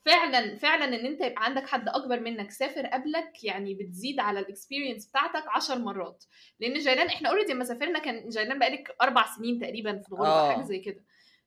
فعلا 0.07 0.55
فعلا 0.55 0.85
إن 0.85 1.05
أنت 1.05 1.21
يبقى 1.21 1.45
عندك 1.45 1.67
حد 1.67 1.89
أكبر 1.89 2.19
منك 2.19 2.51
سافر 2.51 2.85
قبلك 2.85 3.43
يعني 3.43 3.73
بتزيد 3.73 4.19
على 4.19 4.39
ال 4.39 4.45
experience 4.45 5.05
بتاعتك 5.09 5.43
عشر 5.47 5.79
مرات. 5.79 6.23
لأن 6.59 6.73
جيلان 6.73 7.07
إحنا 7.07 7.29
already 7.29 7.53
لما 7.53 7.63
سافرنا 7.63 7.99
كان 7.99 8.29
جيلان 8.29 8.59
بقالك 8.59 8.95
أربع 9.01 9.25
سنين 9.37 9.59
تقريبا 9.59 9.97
في 10.01 10.09
الغربة 10.09 10.29
آه. 10.29 10.53
حاجة 10.53 10.63
زي 10.63 10.79
كده. 10.79 11.03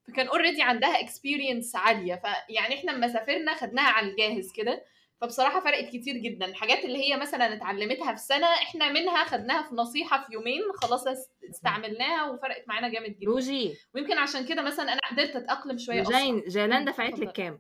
فكان 0.09 0.27
already 0.29 0.63
عندها 0.63 1.01
experience 1.01 1.77
عالية. 1.77 2.15
فيعني 2.49 2.75
إحنا 2.75 2.91
لما 2.91 3.09
سافرنا 3.09 3.55
خدناها 3.55 3.91
على 3.91 4.11
الجاهز 4.11 4.53
كده. 4.57 4.85
فبصراحة 5.21 5.61
فرقت 5.61 5.89
كتير 5.89 6.17
جدا. 6.17 6.47
الحاجات 6.47 6.85
اللي 6.85 6.99
هي 6.99 7.17
مثلا 7.17 7.55
اتعلمتها 7.55 8.13
في 8.15 8.21
سنة 8.23 8.47
إحنا 8.47 8.93
منها 8.93 9.25
خدناها 9.25 9.69
في 9.69 9.75
نصيحة 9.75 10.25
في 10.27 10.33
يومين 10.33 10.63
خلاص 10.75 11.07
است- 11.07 11.33
استعملناها 11.51 12.31
وفرقت 12.31 12.69
معانا 12.69 12.89
جامد 12.89 13.19
جدا. 13.19 13.31
روجي. 13.31 13.75
ويمكن 13.95 14.19
عشان 14.19 14.47
كده 14.47 14.63
مثلا 14.63 14.93
أنا 14.93 15.01
قدرت 15.11 15.37
أتأقلم 15.37 15.79
شوية 15.79 16.03
جاين 16.03 16.43
جيلان 16.49 16.85
دفعت. 16.85 17.19
لك 17.19 17.33
كام؟ 17.33 17.59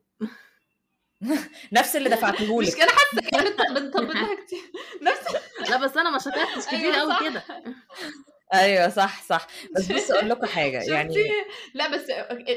نفس 1.73 1.97
اللي 1.97 2.09
دفعته 2.09 2.59
مش 2.59 2.69
لك 2.69 2.75
كده 2.77 2.87
حاسة 2.91 3.21
كانت 3.31 3.61
بنطبطها 3.79 4.35
كتير. 4.47 4.73
نفس 5.03 5.21
لا 5.71 5.77
بس 5.77 5.97
أنا 5.97 6.11
ما 6.11 6.19
شكرتش 6.19 6.67
كتير 6.67 6.79
أيوة 6.79 6.97
قوي 7.01 7.11
صح. 7.13 7.23
كده. 7.23 7.43
أيوه 8.55 8.89
صح 8.89 9.23
صح. 9.23 9.47
بس 9.77 9.93
بص 9.93 10.11
أقول 10.11 10.29
لكم 10.29 10.47
حاجة 10.57 10.83
يعني 10.83 11.15
لا 11.75 11.93
بس 11.97 12.11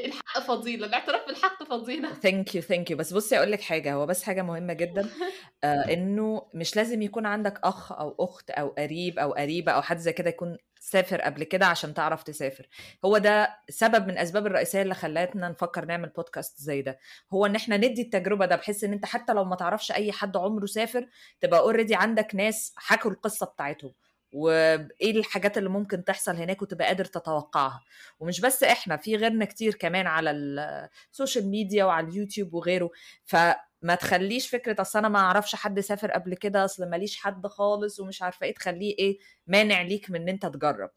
الحق 0.04 0.40
فضيلة 0.40 0.86
الاعتراف 0.86 1.26
بالحق 1.26 1.62
فضيلة. 1.64 2.14
thank 2.14 2.54
you 2.54 2.62
thank 2.62 2.90
you 2.90 2.96
بس 2.96 3.12
بصي 3.12 3.38
أقول 3.38 3.52
لك 3.52 3.60
حاجة 3.60 3.94
هو 3.94 4.06
بس 4.06 4.22
حاجة 4.22 4.42
مهمة 4.42 4.72
جدا 4.72 5.08
آه 5.64 5.92
إنه 5.92 6.46
مش 6.54 6.76
لازم 6.76 7.02
يكون 7.02 7.26
عندك 7.26 7.60
أخ 7.64 7.92
أو 7.92 8.16
أخت 8.20 8.50
أو 8.50 8.68
قريب 8.68 9.18
أو 9.18 9.32
قريبة 9.32 9.72
أو 9.72 9.82
حد 9.82 9.98
زي 9.98 10.12
كده 10.12 10.28
يكون 10.30 10.56
سافر 10.80 11.20
قبل 11.20 11.44
كده 11.44 11.66
عشان 11.66 11.94
تعرف 11.94 12.22
تسافر. 12.22 12.68
هو 13.04 13.18
ده 13.18 13.58
سبب 13.68 14.04
من 14.04 14.10
الأسباب 14.10 14.46
الرئيسية 14.46 14.82
اللي 14.82 14.94
خلتنا 14.94 15.48
نفكر 15.48 15.84
نعمل 15.84 16.08
بودكاست 16.08 16.58
زي 16.60 16.82
ده. 16.82 16.98
هو 17.34 17.46
إن 17.46 17.56
إحنا 17.56 17.76
ندي 17.76 18.02
التجربة 18.02 18.46
ده 18.46 18.56
بحيث 18.56 18.84
إن 18.84 18.92
أنت 18.92 19.04
حتى 19.06 19.32
لو 19.32 19.44
ما 19.44 19.56
تعرفش 19.56 19.92
أي 19.92 20.12
حد 20.12 20.36
عمره 20.36 20.66
سافر 20.66 21.06
تبقى 21.40 21.60
already 21.60 21.94
عندك 21.94 22.34
ناس 22.34 22.72
حكوا 22.76 23.10
القصة 23.10 23.46
بتاعتهم. 23.46 23.92
وإيه 24.34 25.10
الحاجات 25.18 25.58
اللي 25.58 25.68
ممكن 25.68 26.04
تحصل 26.04 26.36
هناك 26.36 26.62
وتبقى 26.62 26.86
قادر 26.86 27.04
تتوقعها. 27.04 27.82
ومش 28.20 28.40
بس 28.40 28.62
إحنا 28.64 28.96
في 28.96 29.16
غيرنا 29.16 29.44
كتير 29.44 29.74
كمان 29.74 30.06
على 30.06 30.30
ال 30.30 30.47
social 30.47 31.48
media 31.50 31.84
وعلى 31.84 32.08
اليوتيوب 32.08 32.54
وغيره. 32.54 32.90
فما 33.24 33.94
تخليش 34.00 34.48
فكرة 34.48 34.80
أصل 34.82 34.98
أنا 34.98 35.08
ما 35.08 35.18
أعرفش 35.18 35.54
حد 35.54 35.80
سافر 35.80 36.10
قبل 36.10 36.34
كده 36.34 36.64
أصل 36.64 36.90
ماليش 36.90 37.16
حد 37.16 37.46
خالص 37.46 38.00
ومش 38.00 38.22
عارفة 38.22 38.46
إيه 38.46 38.54
تخليه 38.54 38.94
إيه 38.98 39.18
مانع 39.46 39.82
ليك 39.82 40.10
من 40.10 40.20
إن 40.22 40.28
أنت 40.28 40.46
تجرب. 40.46 40.90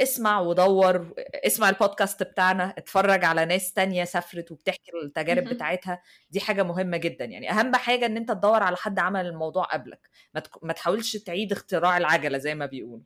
اسمع 0.00 0.40
ودور 0.40 1.14
اسمع 1.34 1.68
البودكاست 1.68 2.22
بتاعنا 2.22 2.74
اتفرج 2.78 3.24
على 3.24 3.44
ناس 3.44 3.72
تانية 3.72 4.04
سافرت 4.04 4.52
وبتحكي 4.52 4.90
التجارب. 5.04 5.44
بتاعتها. 5.44 6.02
دي 6.30 6.40
حاجة 6.40 6.62
مهمة 6.62 6.96
جدا. 6.96 7.24
يعني 7.24 7.50
أهم 7.50 7.76
حاجة 7.76 8.06
إن 8.06 8.16
أنت 8.16 8.28
تدور 8.32 8.62
على 8.62 8.76
حد 8.76 8.98
عمل 8.98 9.26
الموضوع 9.26 9.64
قبلك. 9.64 10.10
ما, 10.34 10.40
تك... 10.40 10.64
ما 10.64 10.72
تحاولش 10.72 11.16
تعيد 11.16 11.52
اختراع 11.52 11.96
العجلة 11.96 12.38
زي 12.38 12.54
ما 12.54 12.66
بيقولوا. 12.66 13.04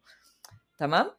تمام؟ 0.78 1.10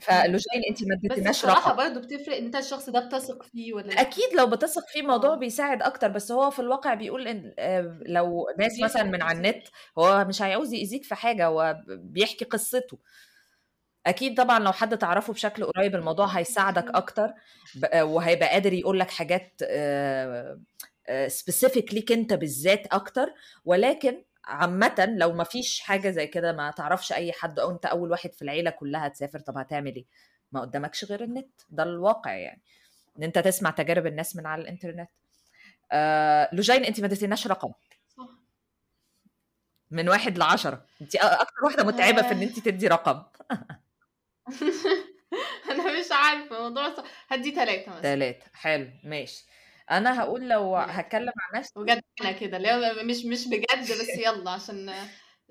فلوجين 0.00 0.62
أنت 0.68 0.82
ما 0.82 0.96
بس 1.04 1.10
اديتناش 1.10 1.38
بصراحه 1.38 1.70
رقم. 1.70 1.76
برضه 1.76 2.00
بتفرق 2.00 2.36
إن 2.36 2.44
أنت 2.44 2.56
الشخص 2.56 2.90
ده 2.90 3.00
بتثق 3.00 3.42
فيه 3.42 3.72
ولا 3.72 3.86
لأ. 3.86 4.00
أكيد 4.00 4.34
لو 4.36 4.46
بتثق 4.46 4.88
فيه 4.88 5.00
الموضوع 5.00 5.32
آه. 5.32 5.36
بيساعد 5.36 5.82
أكتر. 5.82 6.08
بس 6.08 6.32
هو 6.32 6.50
في 6.50 6.58
الواقع 6.58 6.94
بيقول 6.94 7.28
إن 7.28 7.54
آه، 7.58 7.98
لو 8.06 8.46
ناس 8.58 8.80
مثلا 8.80 9.02
من 9.02 9.22
على. 9.22 9.38
النت 9.38 9.66
هو 9.98 10.24
مش 10.24 10.42
هيعوز 10.42 10.72
يأذيك 10.72 11.04
في 11.04 11.14
حاجة 11.14 11.46
هو 11.46 11.76
بيحكي 11.88 12.44
قصته. 12.44 12.98
أكيد 14.06 14.36
طبعا 14.38 14.58
لو 14.58 14.72
حد 14.72 14.98
تعرفه 14.98 15.32
بشكل 15.32 15.64
قريب 15.64 15.94
الموضوع 15.94 16.26
هيساعدك 16.26 16.86
أكتر 16.94 17.32
وهيبقى 17.94 18.48
قادر 18.48 18.72
يقول 18.72 19.00
لك 19.00 19.10
حاجات 19.10 19.60
specific 21.26 21.94
ليك 21.94 22.12
أنت 22.12 22.32
بالذات 22.32 22.86
أكتر. 22.86 23.34
ولكن 23.64 24.22
عامة 24.44 25.14
لو 25.18 25.32
ما 25.32 25.44
فيش 25.44 25.80
حاجة 25.80 26.10
زي 26.10 26.26
كده 26.26 26.52
ما 26.52 26.70
تعرفش 26.70 27.12
أي 27.12 27.32
حد 27.32 27.58
أو 27.58 27.70
أنت 27.70 27.86
أول 27.86 28.10
واحد 28.10 28.32
في 28.34 28.42
العيلة 28.42 28.70
كلها 28.70 29.08
تسافر 29.08 29.38
طب 29.38 29.58
هتعمل 29.58 29.94
إيه؟ 29.96 30.04
ما 30.52 30.60
قدامكش 30.60 31.04
غير 31.04 31.24
النت. 31.24 31.50
ده 31.70 31.82
الواقع 31.82 32.32
يعني. 32.34 32.62
إن 33.18 33.22
أنت 33.22 33.38
تسمع 33.38 33.70
تجارب 33.70 34.06
الناس 34.06 34.36
من 34.36 34.46
على 34.46 34.62
الإنترنت. 34.62 35.08
آه 35.92 36.48
لوجين 36.52 36.84
أنت 36.84 37.00
ما 37.00 37.06
اديتيناش 37.06 37.46
رقم؟ 37.46 37.72
من 39.90 40.08
واحد 40.08 40.38
لعشرة. 40.38 40.84
أنت 41.02 41.16
أكتر 41.16 41.64
واحدة 41.64 41.84
متعبة 41.84 42.22
في 42.22 42.32
إن 42.32 42.42
أنت 42.42 42.58
تدي 42.58 42.88
رقم. 42.88 43.22
أنا 45.70 46.00
مش 46.00 46.06
عارفة 46.12 46.56
الموضوع 46.56 46.94
صح. 46.94 47.04
هدي 47.28 47.50
ثلاثة 47.50 47.90
مثلا. 47.90 48.02
تلاتة 48.02 48.46
حلو 48.54 48.90
ماشي. 49.04 49.46
أنا 49.90 50.20
هقول 50.20 50.48
لو. 50.48 50.76
هتكلم 50.76 51.32
عن 51.40 51.60
نفسي 51.60 51.72
بجد 51.76 52.02
أنا 52.20 52.32
كده 52.32 52.56
اللي 52.56 53.02
مش 53.02 53.24
مش 53.24 53.48
بجد 53.48 53.82
بس 53.82 54.08
يلا 54.26 54.50
عشان 54.50 54.94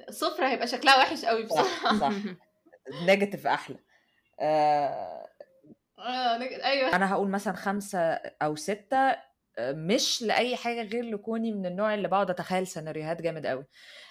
صفر 0.10 0.48
هيبقى 0.48 0.68
شكلها 0.68 0.98
وحش 0.98 1.26
قوي 1.26 1.44
بصراحة. 1.44 2.00
صح. 2.00 2.10
صح 2.10 2.14
نيجاتيف 3.06 3.48
أحلى. 3.48 3.78
آه 4.40 5.28
آه، 6.00 6.42
أيوه. 6.42 6.96
أنا 6.96 7.14
هقول 7.14 7.30
مثلا 7.30 7.54
خمسة 7.54 8.00
أو 8.42 8.56
ستة 8.56 9.16
مش 9.60 10.22
لأي 10.22 10.56
حاجة 10.56 10.82
غير 10.84 11.04
لكوني 11.06 11.52
من 11.52 11.66
النوع 11.66 11.94
اللي 11.94 12.08
بقعد 12.08 12.30
أتخيل 12.30 12.68
سيناريوهات 12.68 13.22
جامد 13.22 13.46
قوي 13.46 13.66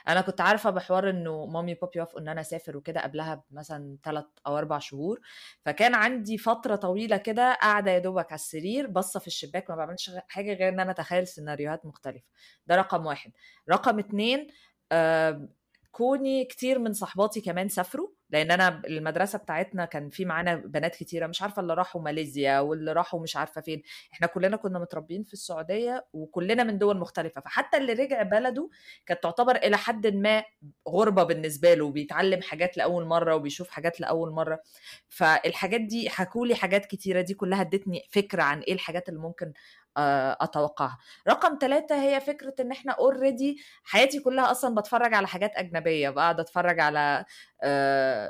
أنا 0.09 0.21
كنت 0.21 0.41
عارفة 0.41 0.71
بحوار 0.71 1.11
إنه 1.11 1.47
مامي 1.47 1.73
وبابي 1.73 2.01
وافقوا 2.01 2.21
إن 2.21 2.29
أنا 2.29 2.41
أسافر 2.41 2.77
وكده 2.77 3.01
قبلها 3.03 3.45
مثلا 3.51 3.97
ثلاث 4.05 4.25
أو 4.47 4.59
أربع 4.59 4.79
شهور. 4.79 5.21
فكان 5.65 5.95
عندي 5.95 6.39
فترة 6.39 6.77
طويلة 6.77 7.17
كده 7.17 7.55
قاعدة 7.55 7.91
يا 7.91 7.99
دوبك 7.99 8.27
على 8.33 8.35
السرير 8.39 8.87
باصة 8.87 9.21
في 9.21 9.27
الشباك 9.27 9.71
ما 9.71 9.77
بعملش 9.77 10.11
حاجة 10.29 10.55
غير 10.55 10.69
إن 10.69 10.81
أنا 10.81 10.91
أتخيل 10.91 11.27
سيناريوهات 11.27 11.87
مختلفة. 11.87 12.25
ده 12.67 12.77
رقم 12.77 13.07
واحد. 13.07 13.33
رقم 13.71 13.99
اتنين 13.99 14.47
آه 14.93 15.49
كوني 15.93 16.45
كتير 16.45 16.79
من 16.79 16.93
صحباتي 16.93 17.41
كمان 17.41 17.69
سافروا. 17.69 18.09
لأن 18.33 18.51
أنا 18.51 18.83
المدرسة 18.87 19.39
بتاعتنا 19.39 19.85
كان 19.85 20.11
في 20.11 20.25
معانا 20.25 20.55
بنات 20.55 20.97
كتيرة 20.97 21.27
مش 21.27 21.43
عارفة 21.43 21.63
اللي 21.63 21.75
راحوا 21.75 22.03
ماليزيا 22.03 22.61
واللي 22.61 22.93
راحوا 22.93 23.21
مش 23.21 23.37
عارفة 23.37 23.61
فين. 23.61 23.83
إحنا 24.13 24.27
كلنا 24.27 24.57
كنا 24.57 24.79
متربيين 24.79 25.25
في 25.25 25.33
السعودية 25.33 26.07
وكلنا 26.13 26.65
من 26.65 26.79
دول 26.79 26.99
مختلفة. 26.99 27.41
فحتى 27.41 27.77
اللي 27.77 27.93
رجع 27.93 28.23
بلده 28.23 28.69
كانت 29.07 29.23
تعتبر 29.23 29.57
إلى 29.57 29.77
حد 29.77 30.07
ما 30.07 30.45
غربة 30.89 31.23
بالنسبة 31.23 31.75
له 31.75 31.91
بيتعلم 31.91 32.43
حاجات 32.43 32.77
لأول 32.77 33.05
مرة 33.05 33.35
وبيشوف 33.35 33.71
حاجات 33.71 34.01
لأول 34.01 34.31
مرة. 34.31 34.61
فالحاجات 35.09 35.81
دي 35.81 36.11
حكوا 36.11 36.47
لي 36.47 36.55
حاجات 36.55 36.87
كتيرة 36.87 37.21
دي 37.21 37.35
كلها 37.35 37.61
ادتني 37.61 38.03
فكرة 38.11 38.43
عن 38.43 38.61
إيه 38.61 38.73
الحاجات 38.75 39.09
اللي 39.09 39.21
ممكن 39.21 39.53
أتوقعها. 39.97 40.99
رقم 41.29 41.59
ثلاثة 41.61 42.03
هي 42.03 42.21
فكرة 42.21 42.55
إن 42.61 42.73
إحنا 42.73 42.93
already 42.93 43.59
حياتي 43.85 44.21
كلها 44.21 44.51
أصلا 44.51 44.75
بتفرج 44.75 45.15
على 45.15 45.27
حاجات 45.29 45.53
أجنبية 45.57 46.11
بقعد 46.11 46.41
أتفرج 46.41 46.81
على 46.81 47.25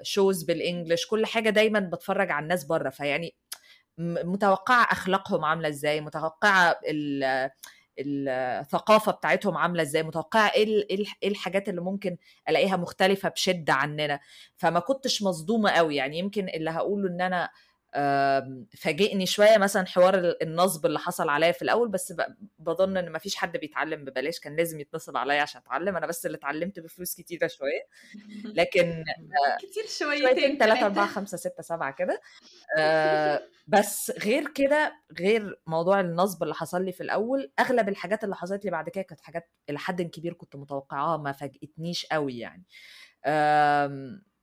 shows 0.03 0.43
بال 0.43 0.57
English 0.57 1.07
كل 1.07 1.27
حاجة 1.27 1.51
دايما 1.51 1.81
بتفرج 1.81 2.31
على 2.31 2.43
الناس 2.43 2.65
بره. 2.65 2.91
فيعني 2.91 3.35
متوقعة 3.99 4.83
أخلاقهم 4.93 5.45
عاملة 5.45 5.69
إزاي 5.69 6.01
متوقعة 6.01 6.79
ال- 6.89 7.51
الثقافة 7.99 9.13
بتاعتهم 9.13 9.57
عاملة 9.57 9.83
إزاي 9.83 10.03
متوقعة 10.03 10.53
إيه 10.55 10.67
إيه 10.91 11.05
إيه 11.23 11.29
الحاجات 11.29 11.69
اللي 11.69 11.81
ممكن 11.81 12.17
ألاقيها 12.49 12.77
مختلفة 12.77 13.29
بشدة 13.29 13.73
عننا. 13.73 14.21
فما 14.57 14.81
كنتش 14.81 15.23
مصدومة 15.23 15.71
قوي 15.71 15.97
يعني 15.97 16.19
يمكن 16.19 16.49
اللي 16.49 16.71
هقوله 16.71 17.09
إن 17.09 17.21
أنا 17.21 17.51
فاجئني 18.79 19.27
شوية 19.27 19.59
مثلا 19.59 19.87
حوار 19.87 20.15
ال- 20.19 20.43
النصب 20.43 20.87
اللي 20.87 20.99
حصل 20.99 21.29
عليا 21.29 21.53
في 21.53 21.63
الأول 21.63 21.89
بس 21.89 22.15
بظن 22.59 22.97
إن 22.97 23.13
مفيش 23.13 23.37
حد 23.37 23.57
بيتعلم 23.57 24.05
ببلاش 24.05 24.41
كان 24.41 24.57
لازم 24.57 24.81
يتنصب 24.81 25.17
عليا 25.17 25.43
عشان 25.43 25.61
أتعلم. 25.61 25.97
أنا 25.97 26.07
بس 26.07 26.27
اللي 26.27 26.37
اتعلمت 26.37 26.81
بفلوس 26.81 27.15
كتيرة 27.15 27.47
شوية. 27.47 27.87
لكن 28.59 29.05
كتير 29.59 29.87
شويتين 29.99 30.29
شويتين 30.29 30.59
ثلاثة 30.59 30.87
أربعة 30.87 31.07
خمسة 31.07 31.37
ستة 31.37 31.63
سبعة 31.63 31.93
كده. 31.93 32.21
آه 32.79 33.43
بس 33.67 34.13
غير 34.25 34.49
كده 34.49 34.93
غير 35.21 35.61
موضوع 35.67 36.01
النصب 36.01 36.43
اللي 36.43 36.55
حصل 36.55 36.85
لي 36.85 36.93
في 36.93 37.01
الأول 37.03 37.53
أغلب 37.59 37.89
الحاجات 37.89 38.25
اللي 38.25 38.37
حصلت 38.37 38.65
لي 38.65 38.71
بعد 38.71 38.89
كده 38.89 39.03
كانت 39.03 39.21
حاجات 39.21 39.51
إلى 39.71 39.79
حد 39.79 40.03
كبير 40.03 40.33
كنت 40.33 40.57
متوقعاها 40.57 41.17
ما 41.17 41.33
فاجئتنيش 41.33 42.07
قوي 42.07 42.39
يعني. 42.39 42.65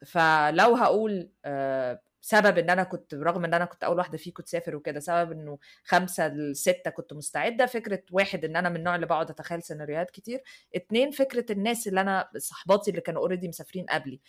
فلو 0.05 0.75
هقول 0.75 1.31
آه 1.45 2.01
سبب 2.27 2.57
إن 2.57 2.69
أنا 2.69 2.83
كنت 2.83 3.13
رغم 3.13 3.45
إن 3.45 3.53
أنا 3.53 3.65
كنت 3.65 3.83
أول 3.83 3.97
واحدة 3.97 4.17
فيكم 4.17 4.43
تسافر 4.43 4.75
وكده 4.75 4.99
سبب 4.99 5.31
إنه 5.31 5.57
خمسة 5.83 6.27
لستة 6.27 6.91
كنت 6.91 7.13
مستعدة 7.13 7.65
فكرة 7.65 8.03
واحد 8.11 8.45
إن 8.45 8.55
أنا 8.55 8.69
من 8.69 8.75
النوع 8.75 8.95
اللي 8.95 9.05
بقعد 9.05 9.29
أتخيل 9.29 9.63
سيناريوهات 9.63 10.11
كتير. 10.11 10.41
اتنين 10.75 11.11
فكرة 11.11 11.51
الناس 11.51 11.87
اللي 11.87 12.01
أنا 12.01 12.29
صحباتي 12.37 12.91
اللي 12.91 13.01
كانوا 13.01 13.21
already 13.21 13.47
مسافرين 13.47 13.85
قبلي 13.85 14.19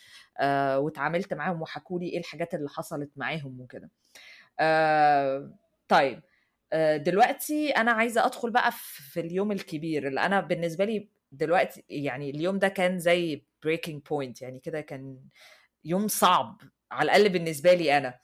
آه 0.40 0.78
واتعاملت 0.78 1.34
معاهم 1.34 1.62
وحكوا 1.62 2.00
لي 2.00 2.06
إيه 2.08 2.18
الحاجات 2.18 2.54
اللي 2.54 2.68
حصلت 2.68 3.11
معاهم 3.16 3.61
وكده. 3.61 3.90
آه 4.61 5.50
طيب 5.88 6.22
آه 6.72 6.96
دلوقتي 6.96 7.70
أنا 7.70 7.92
عايزة 7.92 8.26
أدخل 8.26 8.50
بقى 8.50 8.70
في 9.12 9.20
اليوم 9.20 9.52
الكبير 9.52 10.08
اللي 10.08 10.20
أنا 10.20 10.40
بالنسبة 10.40 10.84
لي 10.84 11.08
دلوقتي 11.32 11.84
يعني 11.88 12.30
اليوم 12.30 12.58
ده 12.58 12.68
كان 12.68 12.98
زي 12.98 13.44
breaking 13.62 14.03
point 14.11 14.42
يعني 14.42 14.58
كده 14.61 14.80
كان 14.80 15.18
يوم 15.84 16.08
صعب. 16.08 16.61
على 16.90 17.05
الأقل 17.12 17.29
بالنسبة 17.29 17.74
لي 17.74 17.98
أنا. 17.98 18.18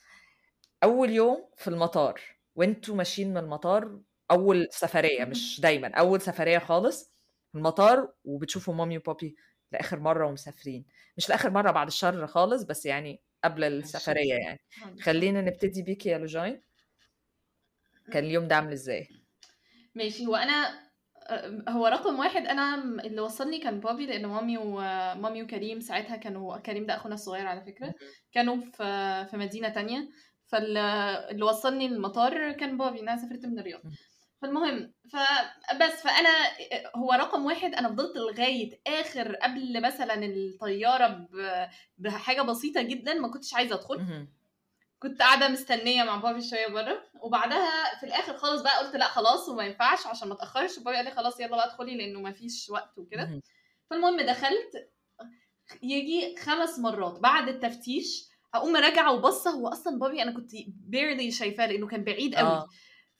أول 0.82 1.10
يوم 1.10 1.50
في 1.56 1.68
المطار 1.68 2.20
وأنتوا 2.54 2.94
ماشيين 2.94 3.30
من 3.30 3.36
المطار 3.36 4.00
أول 4.30 4.68
سفرية 4.70 5.24
مش 5.24 5.60
دايما 5.60 5.94
أول 5.94 6.20
سفرية 6.20 6.58
خالص 6.58 7.14
المطار 7.54 8.12
وبتشوفوا 8.24 8.74
مامي 8.74 8.98
وبابي 8.98 9.36
لآخر 9.72 10.00
مرة 10.00 10.26
ومسافرين. 10.26 10.84
مش 11.16 11.28
لآخر 11.28 11.50
مرة 11.50 11.70
بعد 11.70 11.86
الشر 11.86 12.26
خالص 12.26 12.62
بس 12.62 12.86
يعني 12.86 13.22
قبل 13.44 13.64
السفرية 13.64 14.34
يعني. 14.34 14.60
خلينا 15.02 15.40
نبتدي 15.40 15.82
بيكي 15.82 16.08
يا 16.08 16.18
لوجين 16.18 16.62
كان 18.12 18.24
اليوم 18.24 18.48
ده 18.48 18.56
عامل 18.56 18.72
إزاي؟ 18.72 19.08
ماشي. 19.94 20.26
هو 20.26 20.36
أنا 20.36 20.52
آه، 20.52 20.74
هو 21.68 21.86
رقم 21.86 22.18
واحد 22.18 22.46
أنا 22.46 22.74
اللي 23.04 23.20
وصلني 23.20 23.58
كان 23.58 23.80
بابي 23.80 24.06
لأن 24.06 24.26
مامي 24.26 24.58
ومامي 24.58 25.42
وكريم 25.42 25.80
ساعتها 25.80 26.16
كانوا 26.16 26.58
كريم 26.58 26.86
ده 26.86 26.96
أخونا 26.96 27.14
الصغير 27.14 27.46
على 27.46 27.60
فكرة 27.60 27.94
كانوا 28.32 28.56
في 28.72 29.26
في 29.30 29.36
مدينة 29.36 29.68
تانية 29.68 30.08
فاللي 30.46 31.42
وصلني 31.44 31.86
المطار 31.86 32.52
كان 32.52 32.76
بابي 32.78 33.00
أنا 33.00 33.16
سافرت 33.16 33.46
من 33.46 33.58
الرياض. 33.58 33.80
فالمهم 34.42 34.92
فبس 35.12 36.02
فأنا 36.02 36.30
هو 36.96 37.12
رقم 37.12 37.44
واحد 37.46 37.74
أنا 37.74 37.88
فضلت 37.88 38.16
لغاية 38.16 38.80
آخر 38.86 39.34
قبل 39.34 39.82
مثلا 39.82 40.24
الطيارة 40.24 41.28
بحاجة 41.98 42.42
بسيطة 42.42 42.82
جدا 42.82 43.14
ما 43.14 43.28
كنتش 43.28 43.54
عايزة 43.54 43.74
أدخل. 43.74 43.98
كنت 45.04 45.22
قاعدة 45.22 45.48
مستنية 45.48 46.04
مع 46.04 46.16
بابي 46.16 46.42
شوية 46.42 46.66
بره 46.66 47.02
وبعدها 47.20 47.98
في 48.00 48.06
الآخر 48.06 48.36
خالص 48.36 48.62
بقى 48.62 48.78
قلت 48.78 48.96
لأ 48.96 49.08
خلاص 49.08 49.48
وما 49.48 49.64
ينفعش 49.64 50.06
عشان 50.06 50.28
ما 50.28 50.34
اتاخرش 50.34 50.78
وبابي 50.78 50.96
قال 50.96 51.04
لي 51.04 51.10
خلاص 51.10 51.40
يلا 51.40 51.56
بقى 51.56 51.66
ادخلي 51.66 51.96
لأنه 51.96 52.20
ما 52.20 52.32
فيش 52.32 52.70
وقت 52.70 52.98
وكده. 52.98 53.24
مهم. 53.24 53.42
فالمهم 53.90 54.20
دخلت 54.20 54.90
يجي 55.82 56.36
خمس 56.36 56.78
مرات 56.78 57.18
بعد 57.20 57.48
التفتيش 57.48 58.24
أقوم 58.54 58.76
راجعة 58.76 59.12
وبصة 59.12 59.50
هو 59.50 59.68
أصلا 59.68 59.98
بابي 59.98 60.22
أنا 60.22 60.30
كنت 60.32 60.50
بيرلي 60.66 61.30
شايفاه 61.30 61.66
لأنه 61.66 61.86
كان 61.86 62.04
بعيد 62.04 62.34
قوي. 62.34 62.48
آه. 62.48 62.68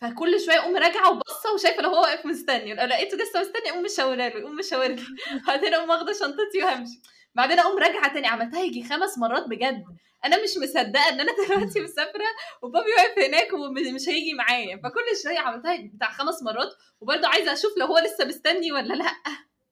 فكل 0.00 0.40
شوية 0.46 0.58
أقوم 0.58 0.76
راجعة 0.76 1.10
وبصة 1.10 1.54
وشايفة 1.54 1.82
لو 1.82 1.88
هو 1.90 2.00
واقف 2.02 2.26
مستني. 2.26 2.74
لو 2.74 2.84
لقيته 2.84 3.16
لسه 3.16 3.40
مستني 3.40 3.70
أقوم 3.70 3.82
مشاورة 3.82 4.14
له 4.14 4.24
يقوم 4.26 4.56
مشاور 4.56 4.86
لي 4.86 5.02
بعدين 5.48 5.74
أقوم 5.74 5.90
واخدة 5.90 6.12
شنطتي 6.12 6.62
وهمشي. 6.64 7.00
بعدين 7.34 7.58
أقوم 7.58 7.78
راجعة 7.78 8.12
تاني 8.14 8.26
عملتها 8.26 8.60
يجي 8.62 8.84
خمس 8.84 9.18
مرات 9.18 9.46
بجد. 9.48 9.84
أنا 10.24 10.42
مش 10.42 10.50
مصدقة 10.62 11.08
إن 11.08 11.20
أنا 11.20 11.32
دلوقتي 11.48 11.80
مسافرة 11.80 12.26
وبابي 12.62 12.90
واقف 12.98 13.18
هناك 13.18 13.52
ومش 13.52 14.08
هيجي 14.08 14.34
معايا. 14.34 14.76
فكل 14.76 15.22
شوية 15.22 15.38
عملتها 15.38 15.76
بتاع 15.94 16.10
خمس 16.12 16.42
مرات 16.42 16.72
وبرضه 17.00 17.28
عايزة 17.28 17.52
أشوف 17.52 17.78
لو 17.78 17.86
هو 17.86 17.98
لسه 17.98 18.24
مستني 18.24 18.72
ولا 18.72 18.94
لأ. 18.94 19.12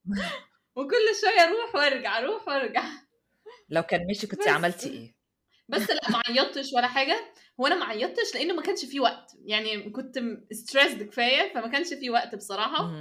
وكل 0.77 1.15
شوية 1.21 1.41
أروح 1.45 1.75
وأرجع 1.75 2.19
أروح 2.19 2.49
وأرجع. 2.49 2.85
لو 3.69 3.83
كان 3.83 4.07
مشي 4.11 4.27
كنت. 4.27 4.49
عملتي 4.49 4.89
إيه؟ 4.91 5.15
بس 5.69 5.91
لا 5.91 6.11
ما 6.11 6.23
عيطتش 6.29 6.73
ولا 6.73 6.87
حاجة. 6.87 7.17
هو 7.61 7.67
أنا 7.67 7.75
ما 7.75 7.85
عيطتش 7.85 8.35
لأنه 8.35 8.55
ما 8.55 8.63
كانش 8.63 8.85
في 8.85 9.01
وقت. 9.01 9.33
يعني 9.45 9.91
كنت 9.91 10.19
ستريسد 10.53 11.03
كفاية 11.03 11.55
فما 11.55 11.69
كانش 11.69 11.95
في 11.95 12.11
وقت 12.11 12.35
بصراحة. 12.35 12.93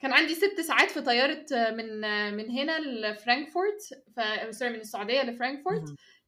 كان 0.00 0.12
عندي 0.12 0.34
ست 0.34 0.60
ساعات 0.60 0.90
في 0.90 1.00
طيارة 1.00 1.46
من 1.52 2.00
من 2.36 2.50
هنا 2.50 2.78
لفرانكفورت 2.78 3.78
ف... 4.16 4.20
sorry 4.54 4.70
من 4.70 4.80
السعودية 4.80 5.22
لفرانكفورت. 5.22 5.84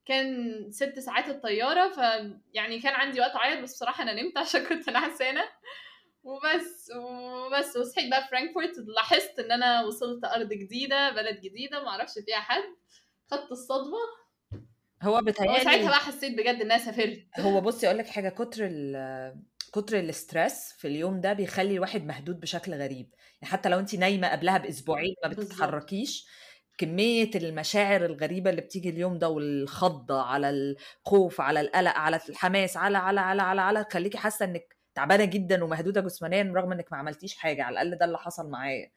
كان 0.06 0.54
ست 0.70 0.98
ساعات 0.98 1.28
الطيارة 1.28 1.88
ف 1.92 1.98
يعني 2.54 2.80
كان 2.80 2.94
عندي 2.94 3.20
وقت 3.20 3.34
اعيط 3.36 3.62
بس 3.62 3.72
بصراحة 3.74 4.02
أنا 4.02 4.22
نمت 4.22 4.38
عشان 4.44 4.64
كنت 4.64 4.90
نعسانه 4.90 5.44
وبس 6.24 6.90
وبس 6.96 7.76
وصحيت 7.76 8.10
بقى 8.10 8.28
فرانكفورت 8.30 8.72
لاحظت 8.96 9.38
إن 9.38 9.52
أنا 9.52 9.84
وصلت 9.84 10.24
أرض 10.24 10.48
جديدة 10.52 11.10
بلد 11.10 11.40
جديدة 11.40 11.82
ما 11.82 11.88
أعرفش 11.88 12.12
فيها 12.26 12.36
حد. 12.40 12.62
خدت 13.30 13.52
الصدمة. 13.52 13.98
هو 15.02 15.20
بتهيألي 15.20 15.88
بقى 15.88 15.98
حسيت 15.98 16.32
بجد 16.38 16.54
ان 16.60 16.72
أنا 16.72 16.78
سافرت. 16.78 17.26
هو 17.40 17.60
بصي 17.66 17.86
أقول 17.86 17.98
لك 17.98 18.06
حاجة 18.06 18.28
كتر 18.28 18.66
ال 18.66 19.36
كتر 19.72 19.98
ال 19.98 20.09
stress 20.09 20.72
في 20.78 20.88
اليوم 20.88 21.20
ده 21.20 21.32
بيخلي 21.32 21.74
الواحد 21.74 22.04
مهدود 22.04 22.40
بشكل 22.40 22.74
غريب. 22.74 23.10
يعني 23.42 23.52
حتى 23.52 23.68
لو 23.68 23.78
انت 23.78 23.94
نايمة 23.94 24.28
قبلها 24.28 24.58
بأسبوعين 24.58 25.14
ما. 25.24 25.28
بتتحركيش 25.28 26.26
كمية 26.78 27.30
المشاعر 27.34 28.04
الغريبة 28.04 28.50
اللي 28.50 28.60
بتيجي 28.62 28.88
اليوم 28.90 29.18
ده 29.18 29.28
والخضة 29.28 30.22
على 30.22 30.50
الخوف 30.50 31.40
على 31.40 31.60
القلق 31.60 31.90
على 31.92 32.20
الحماس 32.28 32.76
على 32.76 32.98
على 32.98 33.20
على 33.20 33.42
على 33.42 33.60
على 33.60 33.84
تخليكي 33.84 34.18
حاسة 34.18 34.44
إنك 34.44 34.76
تعبانة 34.94 35.24
جدا 35.24 35.64
ومهدودة 35.64 36.00
جسمانيا 36.00 36.52
رغم 36.56 36.72
إنك 36.72 36.92
ما 36.92 36.98
عملتيش 36.98 37.36
حاجة 37.36 37.62
على 37.64 37.72
الأقل 37.82 37.98
ده 37.98 38.04
اللي 38.06 38.18
حصل 38.18 38.50
معايا. 38.50 38.90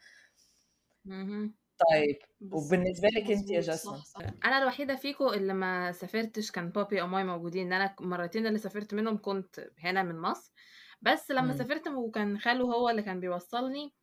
طيب 1.92 2.18
بالظبط. 2.42 2.66
وبالنسبة 2.66 3.08
لك 3.08 3.32
انت 3.32 3.50
يا 3.50 3.62
جاسمين 3.62 4.02
صح 4.02 4.22
أنا 4.46 4.58
الوحيدة 4.58 4.96
فيكو 4.96 5.34
اللي 5.34 5.54
ما 5.54 5.92
سافرتش 5.92 6.52
كان 6.52 6.70
بابي 6.70 7.02
أو 7.02 7.08
مامي 7.08 7.24
موجودين 7.24 7.68
ان 7.68 7.74
أنا 7.82 7.96
المرتين 8.02 8.48
اللي 8.48 8.60
سافرت 8.60 8.94
منهم 8.94 9.18
كنت 9.22 9.70
هنا 9.80 10.04
من 10.04 10.20
مصر 10.22 10.54
بس 11.02 11.32
لما 11.32 11.42
مم. 11.42 11.58
سافرت 11.58 11.88
وكان 11.88 12.40
خاله 12.40 12.66
هو 12.66 12.90
اللي 12.90 13.02
كان 13.02 13.20
بيوصلني 13.20 13.94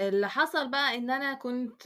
اللي 0.00 0.28
حصل 0.28 0.68
بقى 0.70 0.94
إن 0.94 1.10
أنا 1.10 1.34
كنت 1.34 1.82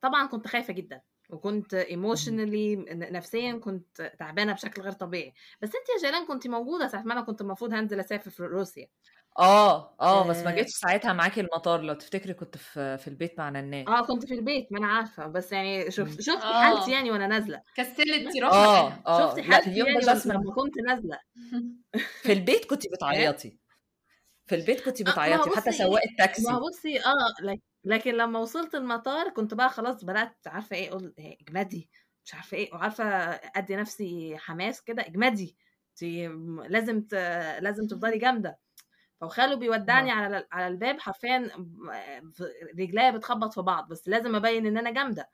طبعا 0.00 0.26
كنت 0.26 0.46
خايفة 0.48 0.72
جدا 0.72 1.00
وكنت 1.30 1.74
ايموشنالي 1.74 2.76
نفسيا 2.94 3.52
كنت 3.52 4.12
تعبانة 4.18 4.52
بشكل 4.52 4.82
غير 4.82 4.92
طبيعي. 4.92 5.34
بس 5.62 5.68
أنت 5.74 5.88
يا 5.88 6.08
جيلان 6.08 6.26
كنت 6.26 6.46
موجودة 6.46 6.88
ساعة 6.88 7.02
ما 7.02 7.12
أنا 7.12 7.20
كنت 7.20 7.40
المفروض 7.40 7.72
هنزل 7.74 8.00
أسافر 8.00 8.30
في 8.30 8.42
روسيا. 8.42 8.86
آه 9.38 9.96
آه 10.00 10.28
بس 10.28 10.42
ما 10.42 10.50
آه. 10.50 10.54
جيتش 10.54 10.70
ساعتها 10.72 11.12
معاكي 11.12 11.40
المطار. 11.40 11.80
لو 11.80 11.94
تفتكري 11.94 12.34
كنت 12.34 12.56
في 12.56 12.98
في 12.98 13.08
البيت 13.08 13.38
مع 13.38 13.50
نناه. 13.50 13.84
آه 13.88 14.06
كنت 14.06 14.26
في 14.26 14.34
البيت 14.34 14.72
ما 14.72 14.78
أنا 14.78 14.86
عارفة. 14.86 15.26
بس 15.26 15.52
يعني 15.52 15.84
مم. 15.84 15.90
شفت 15.90 16.28
آه. 16.42 16.62
حالتي 16.62 16.90
يعني 16.90 17.10
وأنا 17.10 17.26
نازلة. 17.26 17.62
كسلت 17.76 18.36
تروح 18.38 18.52
معاها 18.52 19.02
آه 19.06 19.10
آه 19.22 19.28
شفتي 19.28 19.42
حالتي 19.42 19.70
يعني 19.78 20.00
لما 20.26 20.54
كنت 20.54 20.78
نازلة. 20.86 21.18
في 22.22 22.32
البيت 22.32 22.64
كنت 22.64 22.86
بتعيطي. 22.92 23.58
في 24.50 24.56
البيت 24.56 24.80
كنت 24.80 25.00
آه، 25.00 25.04
ما 25.04 25.12
بتعيطي 25.12 25.50
حتى 25.50 25.72
سواق 25.72 25.90
ما 26.04 26.10
التاكسي 26.10 26.52
هو 26.52 26.60
بصي 26.68 26.98
آه 27.00 27.42
لك- 27.42 27.62
لكن 27.84 28.14
لما 28.14 28.38
وصلت 28.38 28.74
المطار 28.74 29.28
كنت 29.28 29.54
بقى 29.54 29.68
خلاص 29.68 30.04
بدأت 30.04 30.36
عارفة 30.46 30.76
إيه 30.76 30.88
أقول 30.88 31.14
إيه، 31.18 31.36
اجمدي 31.40 31.90
مش 32.24 32.34
عارفة 32.34 32.56
إيه. 32.56 32.74
وعارفة 32.74 33.04
أدي 33.34 33.76
نفسي 33.76 34.36
حماس 34.38 34.82
كده 34.82 35.06
اجمدي 35.06 35.56
لازم 36.68 37.00
ت... 37.02 37.14
لازم 37.60 37.86
تفضلي 37.86 38.18
جامدة. 38.24 38.58
فخاله 39.20 39.54
بيودعني 39.54 40.10
آه. 40.12 40.14
على 40.14 40.46
على 40.52 40.66
الباب 40.66 41.00
حرفيا 41.00 41.50
رجليا 42.78 43.10
بتخبط 43.10 43.54
في 43.54 43.62
بعض 43.62 43.88
بس 43.88 44.08
لازم 44.08 44.34
أبين 44.36 44.66
إن 44.66 44.76
أنا 44.78 44.90
جامدة. 44.90 45.30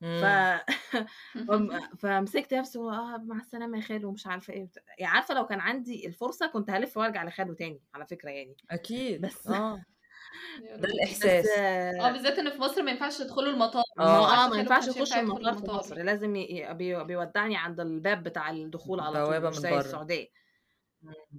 ف... 0.00 0.04
فم- 1.48 1.80
فمسكت 2.00 2.54
نفسي 2.54 2.78
آه 2.78 3.16
مع 3.26 3.36
السلامة 3.40 3.76
يا 3.78 3.82
خالو 3.82 4.08
ومش 4.08 4.26
عارفة 4.26 4.52
إيه. 4.52 4.68
يعني 4.98 5.14
عارفة 5.14 5.34
لو 5.34 5.46
كان 5.46 5.60
عندي 5.60 6.06
الفرصة 6.06 6.46
كنت 6.46 6.70
هلف 6.70 6.96
وأرجع 6.96 7.24
لخالو 7.24 7.52
تاني 7.52 7.80
على 7.94 8.06
فكرة 8.06 8.30
يعني. 8.30 8.56
أكيد. 8.70 9.20
بس 9.20 9.46
آه. 9.46 9.82
ده 10.76 10.88
الإحساس. 10.88 11.46
آه 11.58 12.08
آه، 12.08 12.12
بالذات 12.12 12.38
إن 12.38 12.50
في 12.50 12.58
مصر 12.58 12.82
ما 12.82 12.90
ينفعش 12.90 13.18
تدخلوا 13.18 13.52
المطار. 13.52 13.82
ما 13.98 14.04
آه 14.04 14.44
آه 14.44 14.48
ما 14.48 14.56
ينفعش 14.56 14.88
يخش 14.88 15.12
المطار 15.12 15.52
في 15.52 15.58
المطار. 15.58 15.78
مصر. 15.78 15.96
لازم 16.02 16.36
ي... 16.36 16.74
بي... 16.74 17.04
بيودعني 17.04 17.56
عند 17.56 17.80
الباب 17.80 18.22
بتاع 18.22 18.50
الدخول 18.50 19.00
على 19.00 19.12
طول 19.14 19.24
بوابه 19.24 19.48
مش 19.48 19.56
من 19.56 19.62
زي 19.62 19.70
بره. 19.70 19.80
السعودية. 19.80 20.26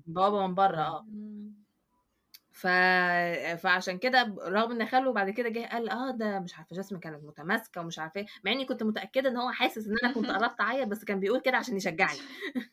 بابا 0.05 0.47
من 0.47 0.55
بره. 0.55 0.81
آه. 0.81 1.05
ف... 2.59 2.67
فعشان 3.61 3.97
كده 3.97 4.35
رغم 4.47 4.71
إن 4.71 4.87
خاله 4.87 5.13
بعد 5.13 5.29
كده 5.29 5.49
جه 5.49 5.67
قال 5.71 5.89
آه 5.89 6.11
ده 6.11 6.39
مش 6.39 6.57
عارفة 6.57 6.75
جاسمين 6.75 7.01
كانت 7.01 7.23
متماسكة 7.23 7.81
ومش 7.81 7.99
عارفة 7.99 8.19
إيه. 8.19 8.27
مع 8.43 8.51
إني 8.51 8.65
كنت 8.65 8.83
متأكدة 8.83 9.29
إن 9.29 9.37
هو 9.37 9.51
حاسس 9.51 9.87
إن 9.87 9.95
أنا 10.03 10.13
كنت 10.13 10.25
قربت 10.31 10.61
أعيط 10.61 10.87
بس 10.87 11.03
كان 11.03 11.19
بيقول 11.19 11.41
كده 11.41 11.57
عشان 11.57 11.77
يشجعني. 11.77 12.19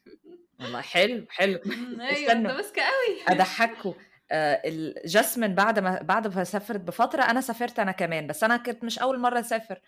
والله 0.61 0.81
حلو 0.81 1.27
حلو. 1.29 1.59
أيوه 2.01 2.13
استنوا 2.13 2.53
متماسكة 2.53 2.83
قوي 2.83 3.37
اضحكوا 3.37 3.93
آه 4.31 4.63
الجاسمين 4.65 5.55
بعد 5.55 5.79
ما 5.79 6.03
بعد 6.03 6.37
ما 6.37 6.45
سافرت 6.45 6.81
بفترة 6.81 7.23
أنا 7.23 7.41
سافرت 7.41 7.79
أنا 7.79 7.93
كمان 7.93 8.27
بس 8.27 8.45
أنا 8.45 8.57
كنت 8.57 8.85
مش 8.85 8.99
أول 8.99 9.19
مرة 9.19 9.41
أسافر. 9.41 9.81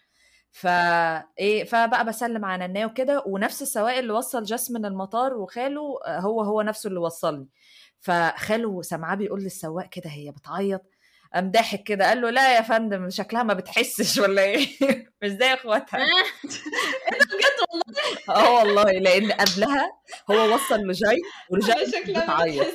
فا 0.51 0.71
إيه 1.39 1.65
فبقى 1.65 2.05
بسلم 2.05 2.45
على 2.45 2.69
نناه 2.69 2.87
وكده 2.87 3.23
ونفس 3.27 3.63
السواق 3.63 3.97
اللي 3.97 4.13
وصل 4.13 4.43
جاسمين 4.43 4.85
المطار 4.87 5.35
وخاله 5.35 5.99
آه، 6.07 6.19
هو 6.21 6.43
هو 6.43 6.63
نفسه 6.63 6.89
اللي 6.89 7.01
وصلني. 7.01 7.49
فخاله 8.01 8.83
سمعاه 8.83 9.15
بيقول 9.15 9.43
للسواق 9.43 9.89
كده 9.89 10.11
هي 10.11 10.31
بتعيط 10.31 10.83
قام 11.35 11.51
ضاحك 11.51 11.83
كده 11.83 12.09
قال 12.09 12.21
له 12.21 12.31
لا 12.31 12.57
يا 12.57 12.63
فندم 12.63 13.11
شكلها 13.11 13.43
ما 13.43 13.55
بتحسش 13.55 14.19
ولا 14.19 14.43
إيه؟ 14.43 14.67
مش 15.23 15.29
زي 15.31 15.55
اخواتها. 15.55 15.99
بجد 17.13 17.59
والله؟ 17.73 18.43
آه 18.49 18.55
والله 18.59 18.85
لأن 18.93 19.33
قبلها 19.33 19.93
هو 20.31 20.55
وصل 20.55 20.81
لجاي 20.81 21.19
ما 21.51 22.25
بتعيط. 22.25 22.67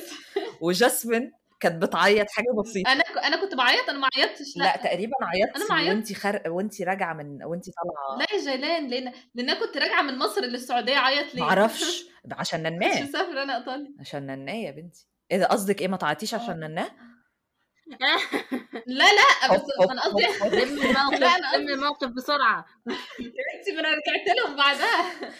وجاسمين 0.60 1.32
كانت 1.60 1.82
بتعيط 1.82 2.30
حاجة 2.30 2.46
بسيطة. 2.62 2.92
أنا 2.92 3.02
أنا 3.26 3.40
كنت 3.40 3.54
بعيط 3.54 3.88
أنا 3.88 3.98
ما 3.98 4.08
عيطتش 4.16 4.56
لأ. 4.56 4.64
لا 4.64 4.76
تقريبا 4.76 5.12
أنا 5.22 5.28
عيطتي 5.30 5.64
ما 5.68 5.74
عيطت 5.74 5.88
وأنتي 5.94 6.14
خر... 6.14 6.42
وأنتي 6.46 6.84
راجعة 6.84 7.12
من 7.14 7.44
وأنتي 7.44 7.70
طالعة. 7.70 8.18
لا 8.18 8.26
يا 8.36 8.44
جيلان 8.56 8.88
لأن 8.88 9.12
لأن 9.34 9.50
أنا 9.50 9.60
كنت 9.66 9.76
راجعة 9.76 10.02
من 10.02 10.18
مصر 10.18 10.40
للسعودية 10.40 10.96
عيط 10.96 11.34
ليه؟ 11.34 11.42
معرفش 11.42 12.04
عشان 12.32 12.62
نناه 12.62 13.02
مسافرة 13.02 13.42
أنا 13.42 13.56
ايطاليا 13.56 13.94
عشان 14.00 14.26
نناه 14.26 14.54
يا 14.54 14.70
بنتي. 14.70 15.06
ده 15.38 15.46
قصدك 15.46 15.80
إيه 15.80 15.88
ما 15.88 15.96
تعيطيش 15.96 16.34
عشان 16.34 16.62
آه 16.62 16.68
نناه 16.68 16.90
لا 18.86 19.04
لا 19.04 19.54
بس 19.54 19.62
أنا 19.90 20.02
قصدي 20.02 20.22
لا 21.20 21.36
الموقف 21.36 21.36
أنا 21.36 21.52
قصدي 21.52 21.74
الموقف 21.74 22.08
بسرعة. 22.08 22.66
يا 22.86 22.94
بنتي 23.58 23.72
ما 23.74 23.80
أنا 23.80 23.88
رجعت 23.88 24.36
لهم 24.36 24.56
بعدها. 24.56 25.30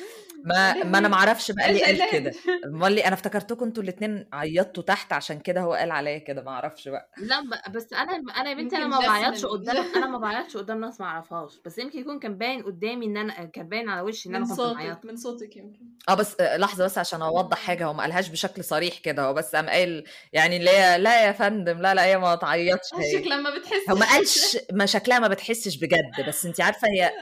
ما 0.44 0.72
ما 0.72 0.82
أنا 0.84 0.90
لهوي 0.98 1.08
معرفش 1.08 1.50
بقى 1.50 1.72
ليه 1.72 1.84
قال 1.84 2.10
كده. 2.12 2.32
امال 2.66 2.92
ليه 2.92 3.06
أنا 3.06 3.14
افتكرتكم 3.14 3.64
أنتوا 3.64 3.82
الاتنين 3.82 4.28
عيطتوا 4.32 4.82
تحت 4.82 5.12
عشان 5.12 5.38
كده 5.40 5.60
هو 5.60 5.72
قال 5.74 5.90
عليا 5.90 6.18
كده 6.18 6.42
ما 6.42 6.50
أعرفش 6.50 6.88
بقى. 6.88 7.10
لا 7.18 7.40
ب- 7.40 7.72
بس 7.72 7.92
أنا 7.92 8.16
أنا 8.40 8.50
يا 8.50 8.54
بنتي 8.54 8.76
أنا 8.76 8.86
ما 8.86 8.98
بعيطش 8.98 9.44
قدام 9.44 9.76
أنا 9.96 10.06
ما 10.06 10.18
بعيطش 10.18 10.56
قدام 10.56 10.80
ناس 10.80 11.00
ما 11.00 11.06
أعرفهاش. 11.06 11.52
بس 11.64 11.78
يمكن 11.78 11.98
يكون 11.98 12.18
كان 12.18 12.38
باين 12.38 12.62
قدامي 12.62 13.06
إن 13.06 13.16
أنا 13.16 13.44
كان 13.44 13.68
باين 13.68 13.88
على 13.88 14.00
وشي 14.00 14.28
إن 14.28 14.32
من 14.34 14.36
أنا 14.36 14.46
كنت 14.46 14.56
صوتك 14.56 14.76
معيطه 14.76 15.00
من 15.04 15.16
صوتك 15.16 15.56
يمكن. 15.56 15.80
آه 16.08 16.14
بس 16.14 16.40
آه، 16.40 16.56
لحظة 16.56 16.84
بس 16.84 16.98
عشان 16.98 17.22
أوضح 17.22 17.58
حاجة. 17.58 17.84
هو 17.86 17.92
ما 17.94 18.02
قالهاش 18.02 18.28
بشكل 18.28 18.64
صريح 18.64 18.98
كده 18.98 19.22
هو 19.22 19.34
بس 19.34 19.56
قام 19.56 19.68
قايل 19.68 20.04
يعني 20.32 20.56
اللي 20.56 20.70
هي 20.70 20.98
لا 20.98 21.26
يا 21.26 21.32
فندم 21.32 21.78
لا 21.78 21.94
لا 21.94 22.04
هي 22.04 22.18
ما 22.18 22.34
تعيطش. 22.34 22.94
هي 22.94 23.18
شكلها 23.20 23.36
ما 23.40 23.50
هو 23.50 23.54
ما 23.54 23.58
بتحسش. 23.58 24.14
قالش 24.14 24.58
ما 24.72 24.86
شكلها 24.86 25.18
ما 25.18 25.28
بتحسش 25.28 25.76
بجد 25.76 26.26
بس 26.28 26.46
انت 26.46 26.60
عارفة 26.60 26.88
هي 26.88 27.12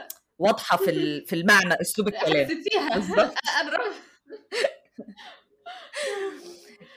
واضحة 0.43 0.77
في 0.77 1.21
في 1.25 1.35
المعنى 1.35 1.73
أسلوب 1.81 2.07
الكلام. 2.07 2.47
بالظبط 2.93 3.33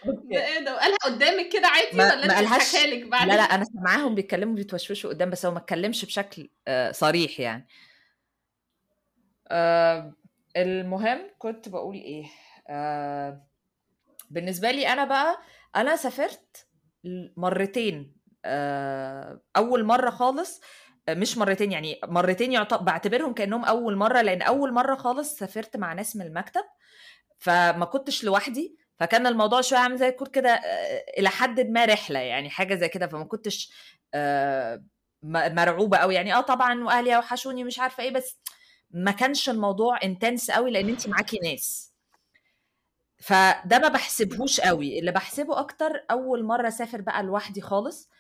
ده 0.07 0.47
إيه 0.47 0.65
ده؟ 0.65 0.75
وقالها 0.75 0.97
قدامك 1.05 1.49
كده 1.53 1.69
عادي 1.69 1.97
ما 1.97 2.15
ولا 2.15 2.27
ما 2.27 2.35
قالهاش؟ 2.35 2.75
لك 2.75 2.83
لا 2.83 3.05
لا 3.05 3.11
بعدين 3.11 3.33
أنا 3.33 3.65
سامعاهم 3.65 4.15
بيتكلموا 4.15 4.55
بيتوشوشوا 4.55 5.11
قدام 5.11 5.31
بس 5.31 5.47
هو 5.47 5.53
ما 5.53 5.59
اتكلمش 5.59 6.05
بشكل 6.05 6.51
آه، 6.69 6.93
صريح 6.93 7.41
يعني. 7.41 7.67
آه، 9.49 10.13
المهم 10.57 11.31
كنت 11.39 11.69
بقول 11.69 11.97
إيه؟ 11.97 12.25
آه، 12.69 13.47
بالنسبة 14.31 14.71
لي 14.71 14.89
أنا 14.89 15.05
بقى 15.05 15.39
أنا 15.77 15.97
سافرت 15.97 16.67
مرتين. 17.37 18.17
آه، 18.45 19.41
أول 19.57 19.85
مرة 19.85 20.11
خالص 20.11 20.61
مش 21.11 21.39
مرتين 21.39 21.73
يعني 21.73 22.01
مرتين 22.05 22.53
يعتبر 22.53 22.83
بعتبرهم 22.83 23.35
كأنهم 23.35 23.65
أول 23.65 23.97
مرة 23.97 24.21
لأن 24.23 24.43
أول 24.43 24.73
مرة 24.73 24.95
خالص 24.97 25.37
سافرت 25.37 25.77
مع 25.77 25.93
ناس 25.93 26.17
من 26.17 26.27
المكتب 26.27 26.65
فما 27.39 27.85
كنتش 27.85 28.25
لوحدي 28.25 28.77
فكان 28.99 29.27
الموضوع 29.27 29.61
شوية 29.61 29.79
عامل 29.79 29.97
زي 29.99 30.09
يكون 30.09 30.27
كده 30.27 30.61
إلى 31.19 31.29
حد 31.29 31.61
ما 31.61 31.85
رحلة 31.85 32.19
يعني 32.21 32.51
حاجة 32.51 32.75
زي 32.75 32.89
كده 32.89 33.07
فما 33.07 33.25
كنتش 33.25 33.73
مرعوبة 35.23 35.99
قوي 35.99 36.15
يعني 36.15 36.35
آه 36.35 36.41
طبعا 36.41 36.85
وأهلي 36.85 37.17
وحشوني 37.17 37.65
مش 37.65 37.79
عارفة 37.79 38.03
إيه 38.03 38.11
بس 38.11 38.39
ما 38.91 39.11
كانش 39.11 39.49
الموضوع 39.49 39.99
intense 40.05 40.51
قوي 40.51 40.71
لأن 40.71 40.89
انت 40.89 41.09
معاكي 41.09 41.39
ناس. 41.39 41.93
فده 43.23 43.79
ما 43.79 43.89
بحسبهوش 43.89 44.61
قوي 44.61 44.99
اللي 44.99 45.13
بحسبه 45.13 45.59
أكتر 45.61 46.05
أول 46.11 46.45
مرة 46.45 46.69
أسافر 46.69 47.01
بقى 47.01 47.23
لوحدي 47.23 47.61
خالص 47.61 48.11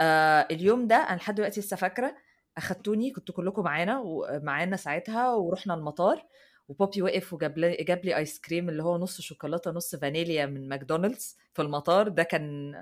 آه 0.00 0.48
اليوم 0.50 0.86
ده 0.86 0.96
أنا 0.96 1.16
لحد 1.16 1.34
دلوقتي 1.34 1.60
لسه 1.60 1.76
فاكرة 1.76 2.16
أخدتوني 2.56 3.10
كنتوا 3.10 3.34
كلكم 3.34 3.62
معانا 3.62 4.00
ومعانا 4.04 4.76
ساعتها 4.76 5.34
ورحنا 5.34 5.74
المطار 5.74 6.26
وبابي 6.68 7.02
وقف 7.02 7.32
وجاب 7.32 7.58
لي 7.58 7.76
جاب 7.76 8.04
لي 8.04 8.16
ايس 8.16 8.40
كريم 8.40 8.68
اللي 8.68 8.82
هو 8.82 8.98
نص 8.98 9.20
شوكولاتة 9.20 9.70
نص 9.70 9.96
فانيليا 9.96 10.46
من 10.46 10.68
ماكدونالدز 10.68 11.36
في 11.54 11.62
المطار. 11.62 12.08
ده 12.08 12.22
كان 12.22 12.74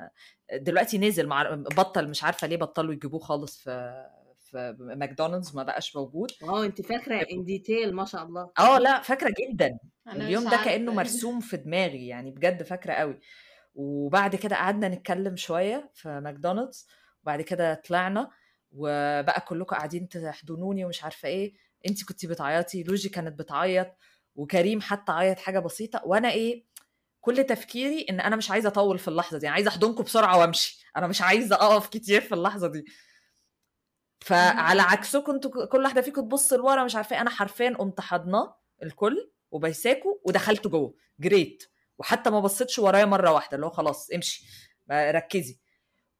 دلوقتي 0.52 0.98
نزل 0.98 1.26
مع 1.26 1.54
بطل 1.54 2.08
مش 2.08 2.24
عارفة 2.24 2.46
ليه 2.46 2.56
بطلوا 2.56 2.92
يجيبوه 2.92 3.20
خالص 3.20 3.58
في 3.58 4.04
في 4.38 4.76
ماكدونالدز 4.78 5.56
ما 5.56 5.62
بقاش 5.62 5.96
موجود. 5.96 6.30
آه 6.42 6.64
انت 6.64 6.82
فاكرة 6.82 7.26
in 7.32 7.44
detail 7.44 7.94
ما 7.94 8.04
شاء 8.04 8.24
الله. 8.24 8.50
آه 8.58 8.78
لا 8.78 9.02
فاكرة 9.02 9.34
جدا. 9.42 9.78
أنا 10.06 10.14
مش 10.16 10.22
اليوم 10.22 10.44
ده 10.44 10.56
كأنه 10.64 10.92
مرسوم 10.94 11.40
في 11.40 11.56
دماغي 11.56 12.06
يعني 12.06 12.30
بجد 12.30 12.62
فاكرة 12.62 12.92
قوي. 12.92 13.20
وبعد 13.74 14.36
كده 14.36 14.56
قعدنا 14.56 14.88
نتكلم 14.88 15.36
شوية 15.36 15.90
في 15.94 16.20
ماكدونالدز 16.20 16.86
وبعد 17.22 17.40
كده 17.40 17.74
طلعنا. 17.74 18.30
وبقى 18.74 19.40
كلكم 19.40 19.76
قاعدين 19.76 20.08
تحضنوني 20.08 20.84
ومش 20.84 21.04
عارفة 21.04 21.28
إيه. 21.28 21.54
انت 21.88 22.04
كنتي 22.04 22.26
بتعيطي 22.26 22.82
لوجي 22.82 23.08
كانت 23.08 23.38
بتعيط 23.38 23.88
وكريم 24.34 24.80
حتى 24.80 25.12
عيط 25.12 25.38
حاجة 25.38 25.58
بسيطة. 25.58 26.02
وأنا 26.04 26.30
إيه 26.30 26.64
كل 27.20 27.44
تفكيري 27.44 28.06
إن 28.10 28.20
أنا 28.20 28.36
مش 28.36 28.50
عايزة 28.50 28.68
أطول 28.68 28.98
في 28.98 29.08
اللحظة 29.08 29.38
دي 29.38 29.44
يعني 29.44 29.54
عايزة 29.54 29.68
أحضنكم 29.68 30.02
بسرعة 30.02 30.38
وأمشي. 30.38 30.84
أنا 30.96 31.06
مش 31.06 31.22
عايزة 31.22 31.56
أقف 31.56 31.88
كتير 31.88 32.20
في 32.20 32.34
اللحظة 32.34 32.66
دي. 32.68 32.84
فعلى 34.20 34.82
عكسكم 34.82 35.32
أنتوا 35.32 35.66
كل 35.66 35.82
واحدة 35.82 36.02
فيكم 36.02 36.22
تبص 36.22 36.52
لورا 36.52 36.84
مش 36.84 36.96
عارفة 36.96 37.16
إيه. 37.16 37.22
أنا 37.22 37.30
حرفيا 37.30 37.76
قمت 37.78 38.00
حضناه 38.00 38.56
الكل 38.82 39.32
وبيساكوا 39.50 40.14
ودخلت 40.24 40.66
جوه. 40.68 40.94
جريت. 41.20 41.64
وحتى 41.98 42.30
ما 42.30 42.40
بصيتش 42.40 42.78
ورايا 42.78 43.04
مرة 43.04 43.32
واحدة 43.32 43.54
اللي 43.54 43.66
هو 43.66 43.70
خلاص 43.70 44.10
امشي. 44.10 44.46
ركزي. 44.90 45.58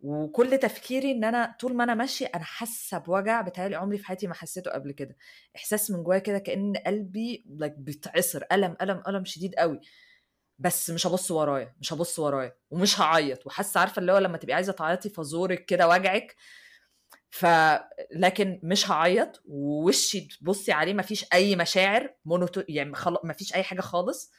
وكل 0.05 0.59
تفكيري 0.59 1.11
إن 1.13 1.25
أنا 1.25 1.57
طول 1.61 1.75
ما 1.77 1.85
أنا 1.85 1.95
ماشية 1.95 2.27
أنا 2.35 2.45
حاسة 2.45 2.99
بوجع. 2.99 3.41
بتهيألي 3.41 3.77
عمري 3.77 3.99
في 3.99 4.07
حياتي 4.07 4.27
ما 4.27 4.35
حسيته 4.35 4.71
قبل 4.71 4.93
كده. 4.93 5.17
إحساس 5.57 5.91
من 5.91 6.03
جوايا 6.03 6.19
كده 6.19 6.39
كأن 6.39 6.77
قلبي 6.87 7.45
like 7.63 7.79
بيتعصر 7.79 8.43
ألم 8.53 8.77
ألم 8.83 9.03
ألم 9.09 9.25
شديد 9.25 9.55
قوي. 9.55 9.81
بس 10.59 10.91
مش 10.91 11.07
هبص 11.07 11.31
ورايا 11.31 11.75
مش 11.81 11.93
هبص 11.93 12.19
ورايا 12.19 12.57
ومش 12.71 13.01
هعيط. 13.01 13.47
وحاسة 13.47 13.81
عارفة 13.81 14.01
اللي 14.01 14.13
هو 14.13 14.19
لما 14.19 14.39
تبقي 14.39 14.55
عايزة 14.55 14.73
تعيطي 14.73 15.09
فزورك 15.09 15.65
كده 15.65 15.89
وجعك. 15.89 16.37
ف 17.31 17.47
لكن 18.17 18.61
مش 18.63 18.91
هعيط 18.91 19.43
ووشي 19.47 20.21
تبصي 20.21 20.73
عليه 20.73 20.95
مفيش 20.95 21.27
أي 21.33 21.57
مشاعر 21.57 22.15
مونوتو 22.25 22.63
يعني 22.69 22.95
خل... 22.95 23.17
مفيش 23.25 23.55
أي 23.55 23.63
حاجة 23.63 23.81
خالص. 23.81 24.33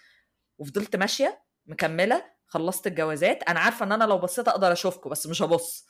وفضلت 0.57 0.95
ماشية 0.95 1.43
مكملة. 1.65 2.34
خلصت 2.47 2.87
الجوازات 2.87 3.43
أنا 3.43 3.59
عارفة 3.59 3.85
إن 3.85 3.91
أنا 3.91 4.03
لو 4.03 4.17
بصيت 4.17 4.47
أقدر 4.47 4.71
أشوفكم 4.71 5.09
بس 5.09 5.27
مش 5.27 5.41
هبص. 5.41 5.87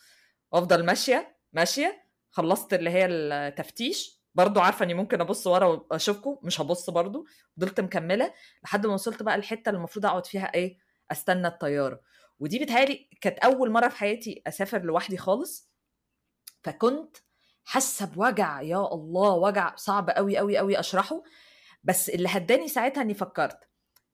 وأفضل 0.52 0.86
ماشية 0.86 1.38
ماشية 1.54 2.06
خلصت 2.32 2.74
اللي 2.74 2.90
هي 2.90 3.06
التفتيش. 3.06 4.16
برضو 4.36 4.60
عارفة 4.60 4.86
إني 4.86 4.94
ممكن 4.94 5.22
أبص 5.22 5.48
ورا 5.48 5.66
وأشوفكم 5.66 6.38
مش 6.44 6.62
هبص 6.62 6.90
برضو. 6.90 7.26
فضلت 7.58 7.80
مكملة 7.80 8.34
لحد 8.64 8.86
ما 8.88 8.94
وصلت 8.94 9.24
بقى 9.24 9.36
الحتة 9.36 9.70
اللي 9.70 9.78
المفروض 9.78 10.06
أقعد 10.06 10.26
فيها 10.26 10.54
إيه 10.54 10.78
أستنى 11.12 11.48
الطيارة. 11.48 12.02
ودي 12.40 12.60
بتهيألي 12.60 13.10
كانت 13.22 13.40
أول 13.40 13.72
مرة 13.72 13.88
في 13.88 13.98
حياتي 13.98 14.42
أسافر 14.48 14.82
لوحدي 14.82 15.18
خالص. 15.18 15.72
فكنت 16.64 17.18
حاسة 17.64 18.06
بوجع 18.06 18.62
يا 18.62 18.94
الله 18.94 19.34
وجع 19.34 19.76
صعب 19.76 20.10
قوي 20.10 20.38
قوي 20.38 20.58
قوي 20.58 20.80
أشرحه. 20.80 21.24
بس 21.84 22.10
اللي 22.10 22.30
هداني 22.32 22.68
ساعتها 22.68 23.02
إني 23.02 23.14
فكرت. 23.14 23.60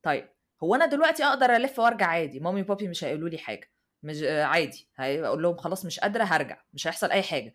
طيب 0.04 0.30
هو 0.64 0.76
أنا 0.76 0.86
دلوقتي 0.86 1.24
أقدر 1.24 1.56
ألف 1.56 1.80
وأرجع 1.80 2.06
عادي 2.06 2.40
مامي 2.40 2.62
وبابي 2.62 2.88
مش 2.88 3.04
هيقولوا 3.04 3.30
لي 3.30 3.38
حاجة 3.38 3.72
مش 4.04 4.24
عادي 4.24 4.90
هقول 4.96 5.44
لهم 5.44 5.58
خلاص 5.58 5.86
مش 5.86 6.00
قادرة 6.00 6.24
هرجع 6.24 6.62
مش 6.74 6.88
هيحصل 6.88 7.12
أي 7.12 7.24
حاجة. 7.24 7.54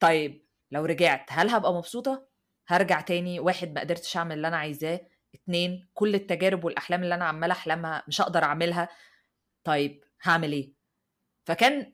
طيب 0.00 0.46
لو 0.70 0.84
رجعت 0.84 1.26
هل 1.28 1.48
هبقى 1.50 1.74
مبسوطة؟ 1.74 2.28
هرجع 2.68 3.00
تاني 3.00 3.40
واحد 3.40 3.72
ما 3.74 3.80
قدرتش 3.80 4.16
أعمل 4.16 4.36
اللي 4.36 4.48
أنا 4.48 4.56
عايزاه 4.56 5.00
اتنين 5.34 5.88
كل 5.94 6.14
التجارب 6.14 6.64
والأحلام 6.64 7.02
اللي 7.02 7.14
أنا 7.14 7.24
عمالة 7.24 7.52
أحلمها 7.52 8.02
مش 8.08 8.20
هقدر 8.20 8.42
أعملها 8.44 8.88
طيب 9.64 10.04
هعمل 10.22 10.52
إيه؟ 10.52 10.72
فكان 11.44 11.92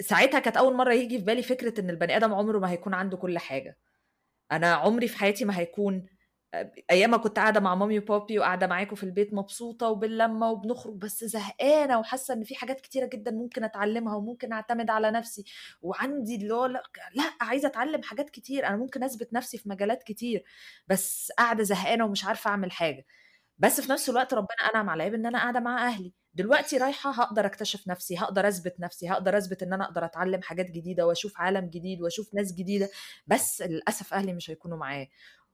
ساعتها 0.00 0.40
كانت 0.40 0.56
أول 0.56 0.74
مرة 0.74 0.92
يجي 0.94 1.18
في 1.18 1.24
بالي 1.24 1.42
فكرة 1.42 1.80
إن 1.80 1.90
البني 1.90 2.16
آدم 2.16 2.34
عمره 2.34 2.58
ما 2.58 2.70
هيكون 2.70 2.94
عنده 2.94 3.16
كل 3.16 3.38
حاجة. 3.38 3.78
أنا 4.52 4.74
عمري 4.74 5.08
في 5.08 5.18
حياتي 5.18 5.44
ما 5.44 5.58
هيكون 5.58 6.06
أيام 6.90 7.16
كنت 7.22 7.38
قاعدة 7.38 7.60
مع 7.60 7.74
مامي 7.74 7.98
وبابي 7.98 8.38
وقاعدة 8.38 8.66
معاكم 8.66 8.96
في 8.96 9.02
البيت 9.04 9.34
مبسوطة 9.34 9.88
وباللمة 9.88 10.50
وبنخرج 10.50 10.94
بس 10.96 11.24
زهقانة 11.24 11.98
وحاسة 11.98 12.34
إن 12.34 12.44
في 12.44 12.54
حاجات 12.54 12.80
كتيرة 12.80 13.06
جدا 13.06 13.30
ممكن 13.30 13.64
أتعلمها 13.64 14.16
وممكن 14.16 14.52
أعتمد 14.52 14.90
على 14.90 15.10
نفسي 15.10 15.44
وعندي 15.82 16.36
اللي 16.36 16.54
هو 16.54 16.66
لأ, 16.66 16.82
لأ 17.14 17.24
عايزة 17.40 17.68
أتعلم 17.68 18.02
حاجات 18.02 18.30
كتير. 18.30 18.66
أنا 18.66 18.76
ممكن 18.76 19.02
أثبت 19.04 19.32
نفسي 19.32 19.58
في 19.58 19.68
مجالات 19.68 20.02
كتير 20.02 20.44
بس 20.88 21.32
قاعدة 21.38 21.62
زهقانة 21.62 22.04
ومش 22.04 22.24
عارفة 22.24 22.50
أعمل 22.50 22.72
حاجة. 22.72 23.06
بس 23.58 23.80
في 23.80 23.92
نفس 23.92 24.10
الوقت 24.10 24.34
ربنا 24.34 24.48
أنعم 24.74 24.90
عليا 24.90 25.08
بإن 25.08 25.26
أنا 25.26 25.38
قاعدة 25.38 25.60
مع 25.60 25.86
أهلي. 25.88 26.12
دلوقتي 26.34 26.76
رايحة 26.78 27.10
هقدر 27.10 27.46
أكتشف 27.46 27.88
نفسي 27.88 28.18
هقدر 28.18 28.48
أثبت 28.48 28.80
نفسي 28.80 29.08
هقدر 29.10 29.38
أثبت 29.38 29.62
إن 29.62 29.72
أنا 29.72 29.84
أقدر 29.84 30.04
أتعلم 30.04 30.42
حاجات 30.42 30.70
جديدة 30.70 31.06
وأشوف 31.06 31.32
عالم 31.40 31.66
جديد 31.70 32.02
وأشوف 32.02 32.34
ناس 32.34 32.52
جديدة. 32.52 32.88
بس 33.26 33.62
للأسف 33.62 34.14
أهلي 34.14 34.32
مش 34.34 34.50
هيكونوا 34.50 34.78
معايا. 34.78 35.08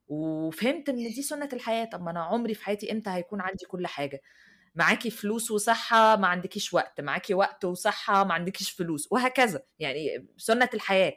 وفهمت 0.08 0.88
إن 0.88 0.96
دي 0.96 1.22
سنة 1.22 1.48
الحياة 1.52 1.84
طب 1.84 2.02
ما 2.02 2.10
أنا 2.10 2.22
عمري 2.22 2.54
في 2.54 2.64
حياتي 2.64 2.92
إمتى 2.92 3.10
هيكون 3.10 3.40
عندي 3.40 3.66
كل 3.66 3.86
حاجة؟ 3.86 4.20
معاكي 4.74 5.10
فلوس 5.10 5.50
وصحة 5.50 6.16
ما 6.16 6.26
عندكيش 6.28 6.74
وقت 6.74 7.00
معاكي 7.00 7.34
وقت 7.34 7.64
وصحة 7.64 8.24
ما 8.24 8.34
عندكيش 8.34 8.70
فلوس 8.70 9.08
وهكذا. 9.12 9.62
يعني 9.78 10.26
سنة 10.36 10.68
الحياة. 10.74 11.14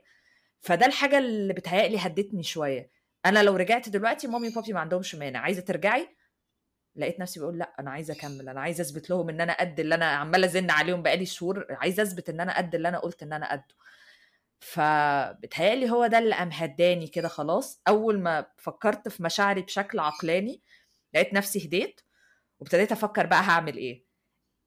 فده 0.62 0.86
الحاجة 0.86 1.18
اللي 1.18 1.54
بتهيألي 1.54 1.98
هدتني 1.98 2.44
شوية. 2.44 2.92
أنا 3.26 3.44
لو 3.44 3.56
رجعت 3.56 3.90
دلوقتي 3.90 4.28
مامي 4.28 4.48
وبابي 4.50 4.74
ما 4.74 4.80
عندهمش 4.80 5.16
مانع. 5.16 5.40
عايزة 5.40 5.62
ترجعي؟ 5.62 6.08
لقيت 6.96 7.20
نفسي 7.20 7.40
بقول 7.40 7.58
لأ 7.58 7.74
أنا 7.80 7.92
عايزة 7.92 8.14
أكمل. 8.14 8.50
أنا 8.50 8.62
عايزة 8.62 8.82
أثبت 8.82 9.10
لهم 9.10 9.30
إن 9.30 9.42
أنا 9.42 9.58
قد 9.60 9.80
اللي 9.80 9.96
أنا 9.96 10.06
عمالة 10.06 10.46
أزن 10.48 10.72
عليهم 10.72 11.04
بقالي 11.04 11.26
شهور. 11.26 11.66
عايزة 11.70 12.04
أثبت 12.04 12.30
إن 12.30 12.40
أنا 12.40 12.58
قد 12.58 12.76
اللي 12.76 12.88
أنا 12.90 13.00
قلت 13.00 13.24
إن 13.24 13.34
أنا 13.34 13.52
قده. 13.52 13.76
فبتهيألي 14.60 15.90
هو 15.92 16.08
ده 16.08 16.18
اللي 16.20 16.36
قام 16.36 16.50
هداني 16.52 17.08
كده 17.08 17.28
خلاص. 17.28 17.82
أول 17.88 18.20
ما 18.20 18.46
فكرت 18.58 19.08
في 19.10 19.24
مشاعري 19.24 19.62
بشكل 19.62 20.00
عقلاني 20.00 20.62
لقيت 21.14 21.34
نفسي 21.34 21.68
هديت 21.68 22.02
وابتديت 22.60 22.92
أفكر 22.92 23.26
بقى 23.26 23.40
هعمل 23.42 23.78
إيه. 23.78 24.06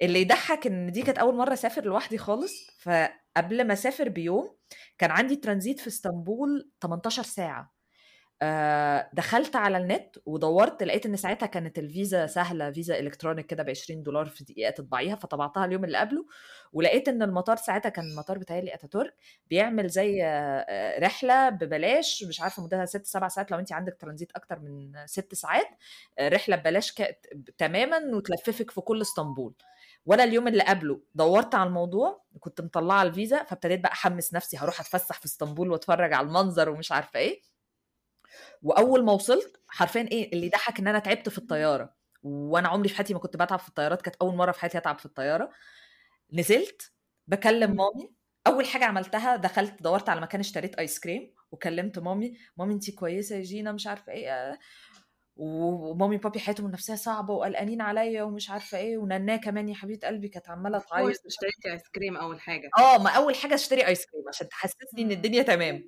اللي 0.02 0.20
يضحك 0.22 0.66
إن 0.66 0.92
دي 0.92 1.02
كانت 1.02 1.18
أول 1.18 1.34
مرة 1.36 1.52
أسافر 1.52 1.84
لوحدي 1.84 2.18
خالص. 2.18 2.52
فقبل 2.80 3.64
ما 3.66 3.72
أسافر 3.72 4.08
بيوم 4.08 4.56
كان 4.98 5.10
عندي 5.10 5.36
ترانزيت 5.36 5.80
في 5.80 5.88
إسطنبول 5.88 6.70
18 6.82 7.22
ساعة. 7.22 7.74
دخلت 9.12 9.56
على 9.56 9.78
النت 9.78 10.16
ودورت 10.26 10.82
لقيت 10.82 11.06
إن 11.06 11.16
ساعتها 11.16 11.46
كانت 11.46 11.78
الفيزا 11.78 12.26
سهلة 12.26 12.70
فيزا 12.70 12.98
إلكترونيك 12.98 13.46
كده 13.46 13.62
ب 13.62 13.70
20 13.70 14.02
دولار 14.02 14.26
في 14.26 14.44
دقيقة 14.44 14.70
تطبعيها 14.70 15.16
فطبعتها 15.16 15.64
اليوم 15.64 15.84
اللي 15.84 15.98
قبله 15.98 16.26
ولقيت 16.72 17.08
إن 17.08 17.22
المطار 17.22 17.56
ساعتها 17.56 17.88
كان 17.88 18.04
المطار 18.04 18.38
بتاعي 18.38 18.74
اتاتورك 18.74 19.14
بيعمل 19.50 19.88
زي 19.88 20.22
رحلة 20.98 21.48
ببلاش 21.48 22.24
مش 22.28 22.40
عارفة 22.40 22.62
مدتها 22.62 22.84
ست 22.84 23.06
سبع 23.06 23.28
ساعات 23.28 23.50
لو 23.50 23.58
انت 23.58 23.72
عندك 23.72 23.96
ترانزيت 24.00 24.32
أكتر 24.36 24.58
من 24.58 25.06
ست 25.06 25.34
ساعات 25.34 25.66
رحلة 26.20 26.56
ببلاش 26.56 26.92
ك... 26.92 27.20
تماما 27.58 28.16
وتلففك 28.16 28.70
في 28.70 28.80
كل 28.80 29.00
إسطنبول. 29.00 29.54
وأنا 30.06 30.24
اليوم 30.24 30.48
اللي 30.48 30.62
قبله 30.64 31.00
دورت 31.14 31.54
على 31.54 31.66
الموضوع 31.68 32.22
كنت 32.40 32.60
مطلعة 32.60 33.02
الفيزا 33.02 33.42
فابتديت 33.42 33.80
بقى 33.80 33.92
أحمس 33.92 34.34
نفسي 34.34 34.56
هروح 34.58 34.80
أتفسح 34.80 35.18
في 35.18 35.26
إسطنبول 35.26 35.70
وأتفرج 35.70 36.12
على 36.12 36.26
المنظر 36.26 36.68
ومش 36.70 36.92
عارفة 36.92 37.18
إيه. 37.20 37.40
وأول 38.62 39.04
ما 39.04 39.12
وصلت 39.12 39.60
حرفيا 39.68 40.08
إيه 40.12 40.32
اللي 40.32 40.48
ضحك 40.48 40.78
إن 40.80 40.88
أنا 40.88 40.98
تعبت 40.98 41.28
في 41.28 41.38
الطيارة. 41.38 41.94
وأنا 42.22 42.68
عمري 42.68 42.88
في 42.88 42.96
حياتي 42.96 43.14
ما 43.14 43.20
كنت 43.20 43.36
بتعب 43.36 43.58
في 43.58 43.68
الطيارات 43.68 44.02
كانت 44.02 44.16
أول 44.22 44.34
مرة 44.34 44.52
في 44.52 44.60
حياتي 44.60 44.78
أتعب 44.78 44.98
في 44.98 45.06
الطيارة. 45.06 45.50
نزلت 46.32 46.92
بكلم 47.26 47.70
مامي. 47.70 48.10
أول 48.46 48.66
حاجة 48.66 48.84
عملتها 48.84 49.36
دخلت 49.36 49.82
دورت 49.82 50.08
على 50.08 50.20
مكان 50.20 50.40
اشتريت 50.40 50.74
آيس 50.74 51.00
كريم 51.00 51.34
وكلمت 51.50 51.98
مامي. 51.98 52.36
مامي 52.56 52.74
انت 52.74 52.90
كويسة 52.90 53.36
يا 53.36 53.42
جينا 53.42 53.72
مش 53.72 53.86
عارفة 53.86 54.12
إيه. 54.12 54.58
ومامي 55.36 56.16
وبابي 56.16 56.40
حياتهم 56.40 56.66
النفسيه 56.66 56.94
صعبة 56.94 57.34
وقلقانين 57.34 57.80
عليا 57.80 58.22
ومش 58.22 58.50
عارفة 58.50 58.78
إيه. 58.78 58.98
ونناه 58.98 59.36
كمان 59.36 59.68
يا 59.68 59.74
حبيبة 59.74 60.08
قلبي 60.08 60.28
كانت 60.28 60.48
عمالة 60.48 60.78
تعيط. 60.78 61.06
اشتريتي 61.26 61.72
آيس 61.72 61.82
كريم 61.94 62.16
أول 62.16 62.40
حاجة. 62.40 62.70
آه 62.78 62.98
ما 62.98 63.10
أول 63.10 63.34
حاجة 63.34 63.54
اشتري 63.54 63.86
آيس 63.86 64.06
كريم 64.06 64.24
عشان 64.28 64.48
تحسسني 64.48 65.02
إن 65.02 65.10
الدنيا 65.10 65.42
تمام. 65.42 65.84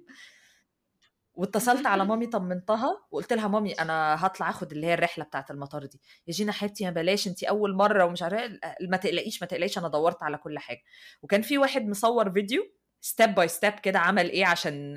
واتصلت 1.35 1.87
على 1.87 2.05
مامي 2.11 2.27
طمنتها 2.27 3.01
وقلت 3.11 3.33
لها 3.33 3.49
مامي 3.49 3.73
أنا 3.73 4.27
هطلع 4.27 4.51
آخد 4.51 4.73
اللي 4.73 4.87
هي 4.87 4.95
الرحلة 4.95 5.25
بتاعة 5.25 5.47
المطار 5.51 5.87
دي. 5.87 6.01
يا 6.27 6.33
جينا 6.33 6.53
حبيبتي 6.53 6.85
ما 6.85 6.91
بلاش 6.91 7.27
انت 7.27 7.45
أول 7.45 7.75
مرة 7.75 8.05
ومش 8.05 8.23
عارفه 8.23 8.59
ما 8.81 8.97
تقلقيش 8.97 9.43
ما 9.43 9.47
تقلقيش 9.49 9.79
أنا 9.79 9.89
دورت 9.89 10.23
على 10.23 10.39
كل 10.39 10.59
حاجة. 10.59 10.83
وكان 11.23 11.43
في 11.43 11.59
واحد 11.59 11.87
مصور 11.89 12.33
فيديو 12.33 12.63
step 13.01 13.35
by 13.35 13.49
step 13.49 13.73
كده 13.73 13.99
عمل 13.99 14.31
إيه 14.31 14.47
عشان 14.47 14.97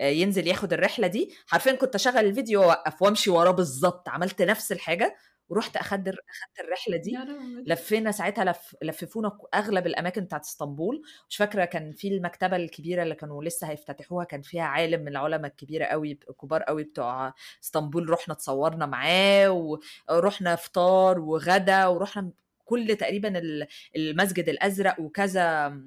ينزل 0.00 0.46
ياخد 0.46 0.72
الرحلة 0.72 1.06
دي. 1.06 1.34
حرفيا 1.46 1.72
كنت 1.72 1.94
أشغل 1.94 2.18
الفيديو 2.18 2.60
وأوقف 2.60 3.02
وأمشي 3.02 3.30
وراه 3.30 3.50
بالظبط 3.50 4.08
عملت 4.08 4.42
نفس 4.42 4.72
الحاجة 4.72 5.16
ورحت 5.48 5.76
أخدت 5.76 6.08
أخدت 6.08 6.60
الرحلة 6.60 6.96
دي 6.96 7.18
لفينا 7.66 8.12
ساعتها 8.12 8.44
لف 8.44 8.76
لففونا 8.82 9.38
أغلب 9.54 9.86
الأماكن 9.86 10.20
بتاعت 10.24 10.44
إسطنبول. 10.44 11.02
مش 11.28 11.36
فاكرة 11.36 11.64
كان 11.64 11.92
في 11.92 12.08
المكتبة 12.08 12.56
الكبيرة 12.56 13.02
اللي 13.02 13.14
كانوا 13.14 13.44
لسه 13.44 13.70
هيفتتحوها 13.70 14.24
كان 14.24 14.42
فيها 14.42 14.62
عالم 14.62 15.00
من 15.00 15.08
العلماء 15.08 15.50
الكبيرة 15.50 15.84
قوي 15.84 16.14
كبار 16.14 16.62
قوي 16.62 16.84
بتوع 16.84 17.34
إسطنبول. 17.64 18.10
رحنا 18.10 18.34
اتصورنا 18.34 18.86
معاه 18.86 19.78
ورحنا 20.10 20.56
فطار 20.56 21.18
وغدا 21.20 21.86
ورحنا 21.86 22.30
كل 22.64 22.96
تقريبا 22.96 23.42
المسجد 23.96 24.48
الأزرق 24.48 25.00
وكذا 25.00 25.80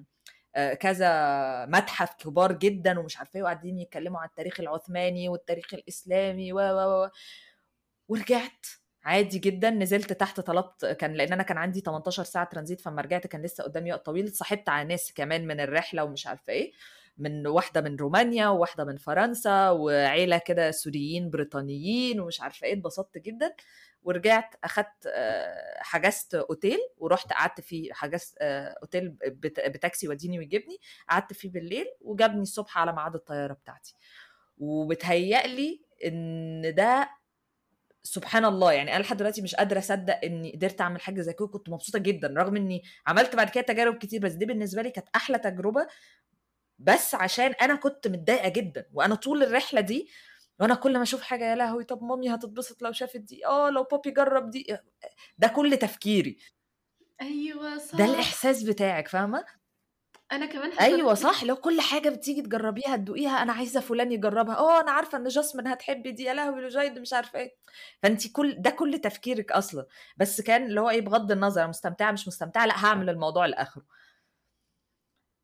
كذا 0.80 1.66
متحف 1.66 2.14
كبار 2.16 2.52
جدا 2.52 3.00
ومش 3.00 3.18
عارفة 3.18 3.32
إيه 3.38 3.44
وقاعدين 3.44 3.80
يتكلموا 3.80 4.20
عن 4.20 4.28
التاريخ 4.28 4.60
العثماني 4.60 5.30
والتاريخ 5.30 5.74
الإسلامي 5.74 6.54
و 6.54 6.60
و 6.60 7.10
ورجعت. 8.08 8.66
عادي 9.04 9.40
جدا 9.40 9.70
نزلت 9.70 10.14
تحت 10.14 10.40
طلبت 10.40 10.86
كان 10.86 11.14
لأن 11.14 11.34
أنا 11.34 11.44
كان 11.44 11.58
عندي 11.58 11.80
18 11.80 12.24
ساعة 12.24 12.46
ترانزيت 12.50 12.82
فما 12.82 13.02
رجعت 13.02 13.28
كان 13.28 13.42
لسه 13.42 13.64
قدامي 13.64 13.92
وقت 13.94 14.06
طويل 14.06 14.32
صاحبت 14.34 14.70
على 14.70 14.88
ناس 14.88 15.14
كمان 15.14 15.48
من 15.48 15.60
الرحلة 15.60 16.04
ومش 16.04 16.28
عارفة 16.28 16.54
إيه 16.54 16.72
من 17.18 17.48
واحدة 17.48 17.82
من 17.82 17.96
رومانيا 17.96 18.48
وواحدة 18.48 18.84
من 18.84 18.98
فرنسا 18.98 19.70
وعيلة 19.70 20.38
كده 20.46 20.72
سوريين 20.72 21.30
بريطانيين 21.30 22.20
ومش 22.20 22.42
عارفة 22.42 22.68
إيه 22.68 22.74
اتبسطت 22.74 23.18
جدا. 23.18 23.56
ورجعت 24.04 24.56
أخدت 24.64 25.08
آه، 25.08 25.78
حجزت 25.82 26.36
أوتيل 26.36 26.80
ورحت 26.98 27.34
قعدت 27.34 27.62
فيه 27.62 27.94
حجزت 27.94 28.38
آه، 28.42 28.76
أوتيل 28.82 29.10
بت- 29.10 29.60
بتاكسي 29.60 30.06
يوديني 30.06 30.40
ويجيبني 30.40 30.78
قعدت 31.10 31.34
فيه 31.34 31.50
بالليل 31.52 31.86
وجابني 32.02 32.42
الصبح 32.42 32.78
على 32.78 32.94
ميعاد 32.94 33.16
الطيارة 33.16 33.54
بتاعتي. 33.54 33.96
وبتهيألي 34.58 35.82
إن 36.06 36.74
ده 36.76 37.10
سبحان 38.04 38.46
الله 38.46 38.72
يعني 38.72 38.96
أنا 38.96 39.04
لحد 39.04 39.18
دلوقتي 39.18 39.42
مش 39.42 39.56
قادرة 39.56 39.80
أصدق 39.80 40.20
إني 40.24 40.52
قدرت 40.52 40.82
أعمل 40.82 41.02
حاجة 41.02 41.22
زي 41.22 41.34
كده 41.34 41.48
كنت 41.48 41.70
مبسوطة 41.70 42.00
جدا 42.00 42.34
رغم 42.38 42.56
إني 42.56 42.84
عملت 43.08 43.36
بعد 43.36 43.50
كده 43.50 43.64
تجارب 43.64 43.98
كتير 43.98 44.22
بس 44.22 44.32
دي 44.34 44.46
بالنسبة 44.46 44.82
لي 44.82 44.92
كانت 44.92 45.08
أحلى 45.16 45.38
تجربة 45.40 45.88
بس 46.80 47.16
عشان 47.16 47.52
أنا 47.62 47.76
كنت 47.76 48.08
متضايقة 48.08 48.50
جدا 48.50 48.86
وأنا 48.94 49.16
طول 49.16 49.44
الرحلة 49.44 49.82
دي 49.82 50.10
وأنا 50.60 50.76
كل 50.76 50.98
ما 50.98 51.04
أشوف 51.04 51.22
حاجة 51.22 51.46
يا 51.50 51.56
لهوي 51.56 51.84
طب 51.84 52.04
مامي 52.04 52.36
هتتبسط 52.36 52.82
لو 52.82 52.92
شافت 52.92 53.18
دي 53.18 53.46
آه 53.46 53.70
لو 53.70 53.84
بابي 53.84 54.12
جرب 54.12 54.50
دي 54.50 54.78
ده 55.38 55.48
كل 55.48 55.78
تفكيري. 55.78 56.38
أيوه 57.22 57.78
صح. 57.78 57.98
ده 57.98 58.06
الإحساس 58.06 58.64
بتاعك 58.64 59.08
فاهمة؟ 59.08 59.46
أنا 60.32 60.46
كمان 60.46 60.72
حصلت 60.72 60.82
أيوه. 60.82 61.14
صح 61.14 61.44
لو 61.44 61.56
كل 61.56 61.82
حاجة 61.82 62.10
بتيجي 62.10 62.42
تجربيها 62.42 62.96
تدوقيها 62.96 63.42
أنا 63.44 63.54
عايزة 63.54 63.80
فلان 63.80 64.12
يجربها. 64.12 64.56
آه 64.58 64.82
أنا 64.82 64.92
عارفة 64.92 65.18
إن 65.18 65.28
جاسمين 65.28 65.68
هتحب 65.68 66.04
دي 66.08 66.24
يا 66.24 66.34
لهوي 66.34 66.62
لوجايد 66.62 67.00
مش 67.00 67.14
عارفة 67.14 67.40
إيه. 67.40 67.56
فانت 68.04 68.28
كل 68.32 68.56
ده 68.62 68.70
كل 68.70 68.98
تفكيرك 69.00 69.52
أصلا. 69.52 69.86
بس 70.18 70.42
كان 70.42 70.66
اللي 70.66 70.82
هو 70.82 70.90
إيه 70.90 71.02
بغض 71.02 71.32
النظر 71.32 71.68
مستمتعة 71.68 72.12
مش 72.12 72.28
مستمتعة 72.28 72.66
لأ 72.66 72.86
هعمل 72.86 73.10
الموضوع 73.10 73.46
لآخره. 73.46 73.84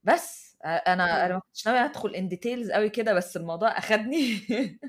بس 0.03 0.57
أنا 0.65 1.25
أنا 1.25 1.33
ما 1.33 1.39
كنتش 1.39 1.67
ناوية 1.67 1.85
أدخل 1.85 2.15
ان 2.15 2.27
ديتيلز 2.27 2.71
قوي 2.71 2.89
كده 2.89 3.13
بس 3.13 3.37
الموضوع 3.37 3.77
أخدني. 3.77 4.41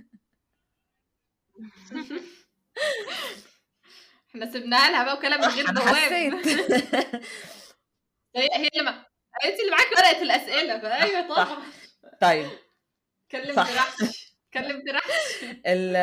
إحنا 4.31 4.53
سيبناها 4.53 4.91
لها 4.91 5.05
بقى 5.05 5.15
وكلام 5.17 5.41
من 5.41 5.47
غير 5.47 5.67
حسيت. 5.95 6.47
هي 8.37 8.49
هي 8.55 8.69
اللي. 8.81 9.18
انت 9.45 9.61
اللي 9.61 9.71
معاكي 9.71 9.91
ورقة 9.99 10.23
الأسئلة. 10.23 10.79
فأيوة. 10.81 11.29
طبعا. 11.29 11.63
طيب. 12.21 12.49
كلم 13.31 13.57
صح. 13.57 13.73
براحتك 13.73 14.09
كلم 14.55 14.83
براحتك 14.89 15.61
ال 15.67 15.97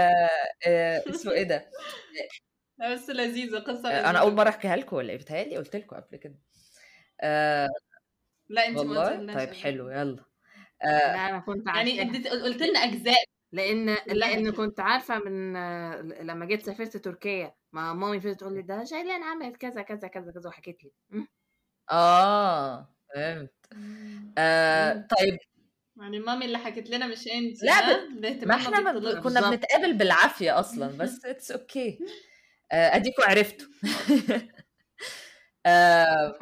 آه، 0.68 1.04
اسمه 1.10 1.32
إيه 1.32 1.44
ده؟ 1.44 1.70
لا 2.78 2.94
بس 2.94 3.10
لذيذة 3.10 3.60
قصة 3.60 3.90
آه، 3.90 3.92
لذيذة. 3.92 4.10
أنا 4.10 4.20
أول 4.20 4.34
مرة 4.34 4.50
أحكيها 4.50 4.76
لكم 4.76 4.96
ولا 4.96 5.12
إيه؟ 5.12 5.18
بتهيألي 5.18 5.58
قلت 5.58 5.76
لكم 5.76 5.96
قبل 5.96 6.18
كده. 6.18 6.36
آه 7.22 7.70
لا 8.50 8.68
انت 8.68 8.76
ما 8.76 8.82
والله؟ 8.82 9.06
قلتلناش 9.10 9.36
طيب 9.36 9.54
حلو. 9.54 9.90
يلا. 9.90 10.26
لا 10.84 11.30
أنا 11.30 11.40
كنت 11.40 11.68
يعني 11.68 12.00
عارفاها. 12.00 12.18
انت 12.18 12.28
قلت 12.28 12.62
لنا 12.62 12.80
أجزاء. 12.80 13.24
لأن 13.52 13.98
لأن. 14.08 14.52
كنت 14.52 14.80
عارفة 14.80 15.20
من 15.20 15.56
آه، 15.56 16.02
لما 16.02 16.46
جيت 16.46 16.66
سافرت 16.66 16.98
تركيا 16.98 17.56
ما 17.72 17.94
مامي 17.94 18.20
فضلت 18.20 18.40
تقول 18.40 18.54
لي 18.56 18.62
ده 18.62 18.84
جايلان 18.84 19.24
عملت 19.24 19.58
كذا 19.58 19.82
كذا 19.82 20.08
كذا 20.08 20.32
كذا 20.32 20.48
وحكيت 20.50 20.84
لي? 20.84 20.92
آه. 21.92 22.95
فهمت. 23.16 23.52
آه. 24.38 25.08
طيب. 25.20 25.38
يعني 26.02 26.20
مامي 26.20 26.46
اللي 26.46 26.58
حكت 26.58 26.90
لنا 26.90 27.08
مش 27.08 27.28
انت 27.28 27.64
لا، 27.64 27.74
ها؟ 27.92 28.10
ما 28.46 28.56
إحنا 28.56 28.80
ما 28.80 28.92
ب-. 28.92 29.24
كنا. 29.24 29.50
بنتقابل 29.50 29.94
بالعافية 29.94 30.60
أصلا 30.60 30.88
بس 31.00 31.26
it's 31.26 31.52
okay 31.52 32.00
أديكوا 32.72 33.26
عرفتوا. 33.26 33.68
آه 35.66 36.40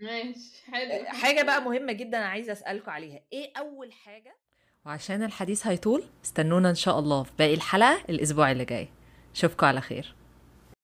ماشي 0.00 0.64
حلو. 0.72 1.04
حاجة 1.06 1.42
بقى 1.42 1.62
مهمة 1.62 1.92
جدا 1.92 2.18
أنا 2.18 2.26
عايزة 2.26 2.52
اسالكم 2.52 2.90
عليها. 2.90 3.20
إيه 3.32 3.52
أول 3.58 3.92
حاجة؟ 3.92 4.36
وعشان 4.86 5.22
الحديث 5.22 5.66
هيطول 5.66 6.04
استنونا 6.24 6.70
إن 6.70 6.74
شاء 6.74 6.98
الله 6.98 7.22
في 7.22 7.30
باقي 7.38 7.54
الحلقة 7.54 8.00
الأسبوع 8.08 8.50
اللي 8.50 8.64
جاي. 8.64 8.88
اشوفكم 9.34 9.66
على 9.66 9.80
خير. 9.80 10.14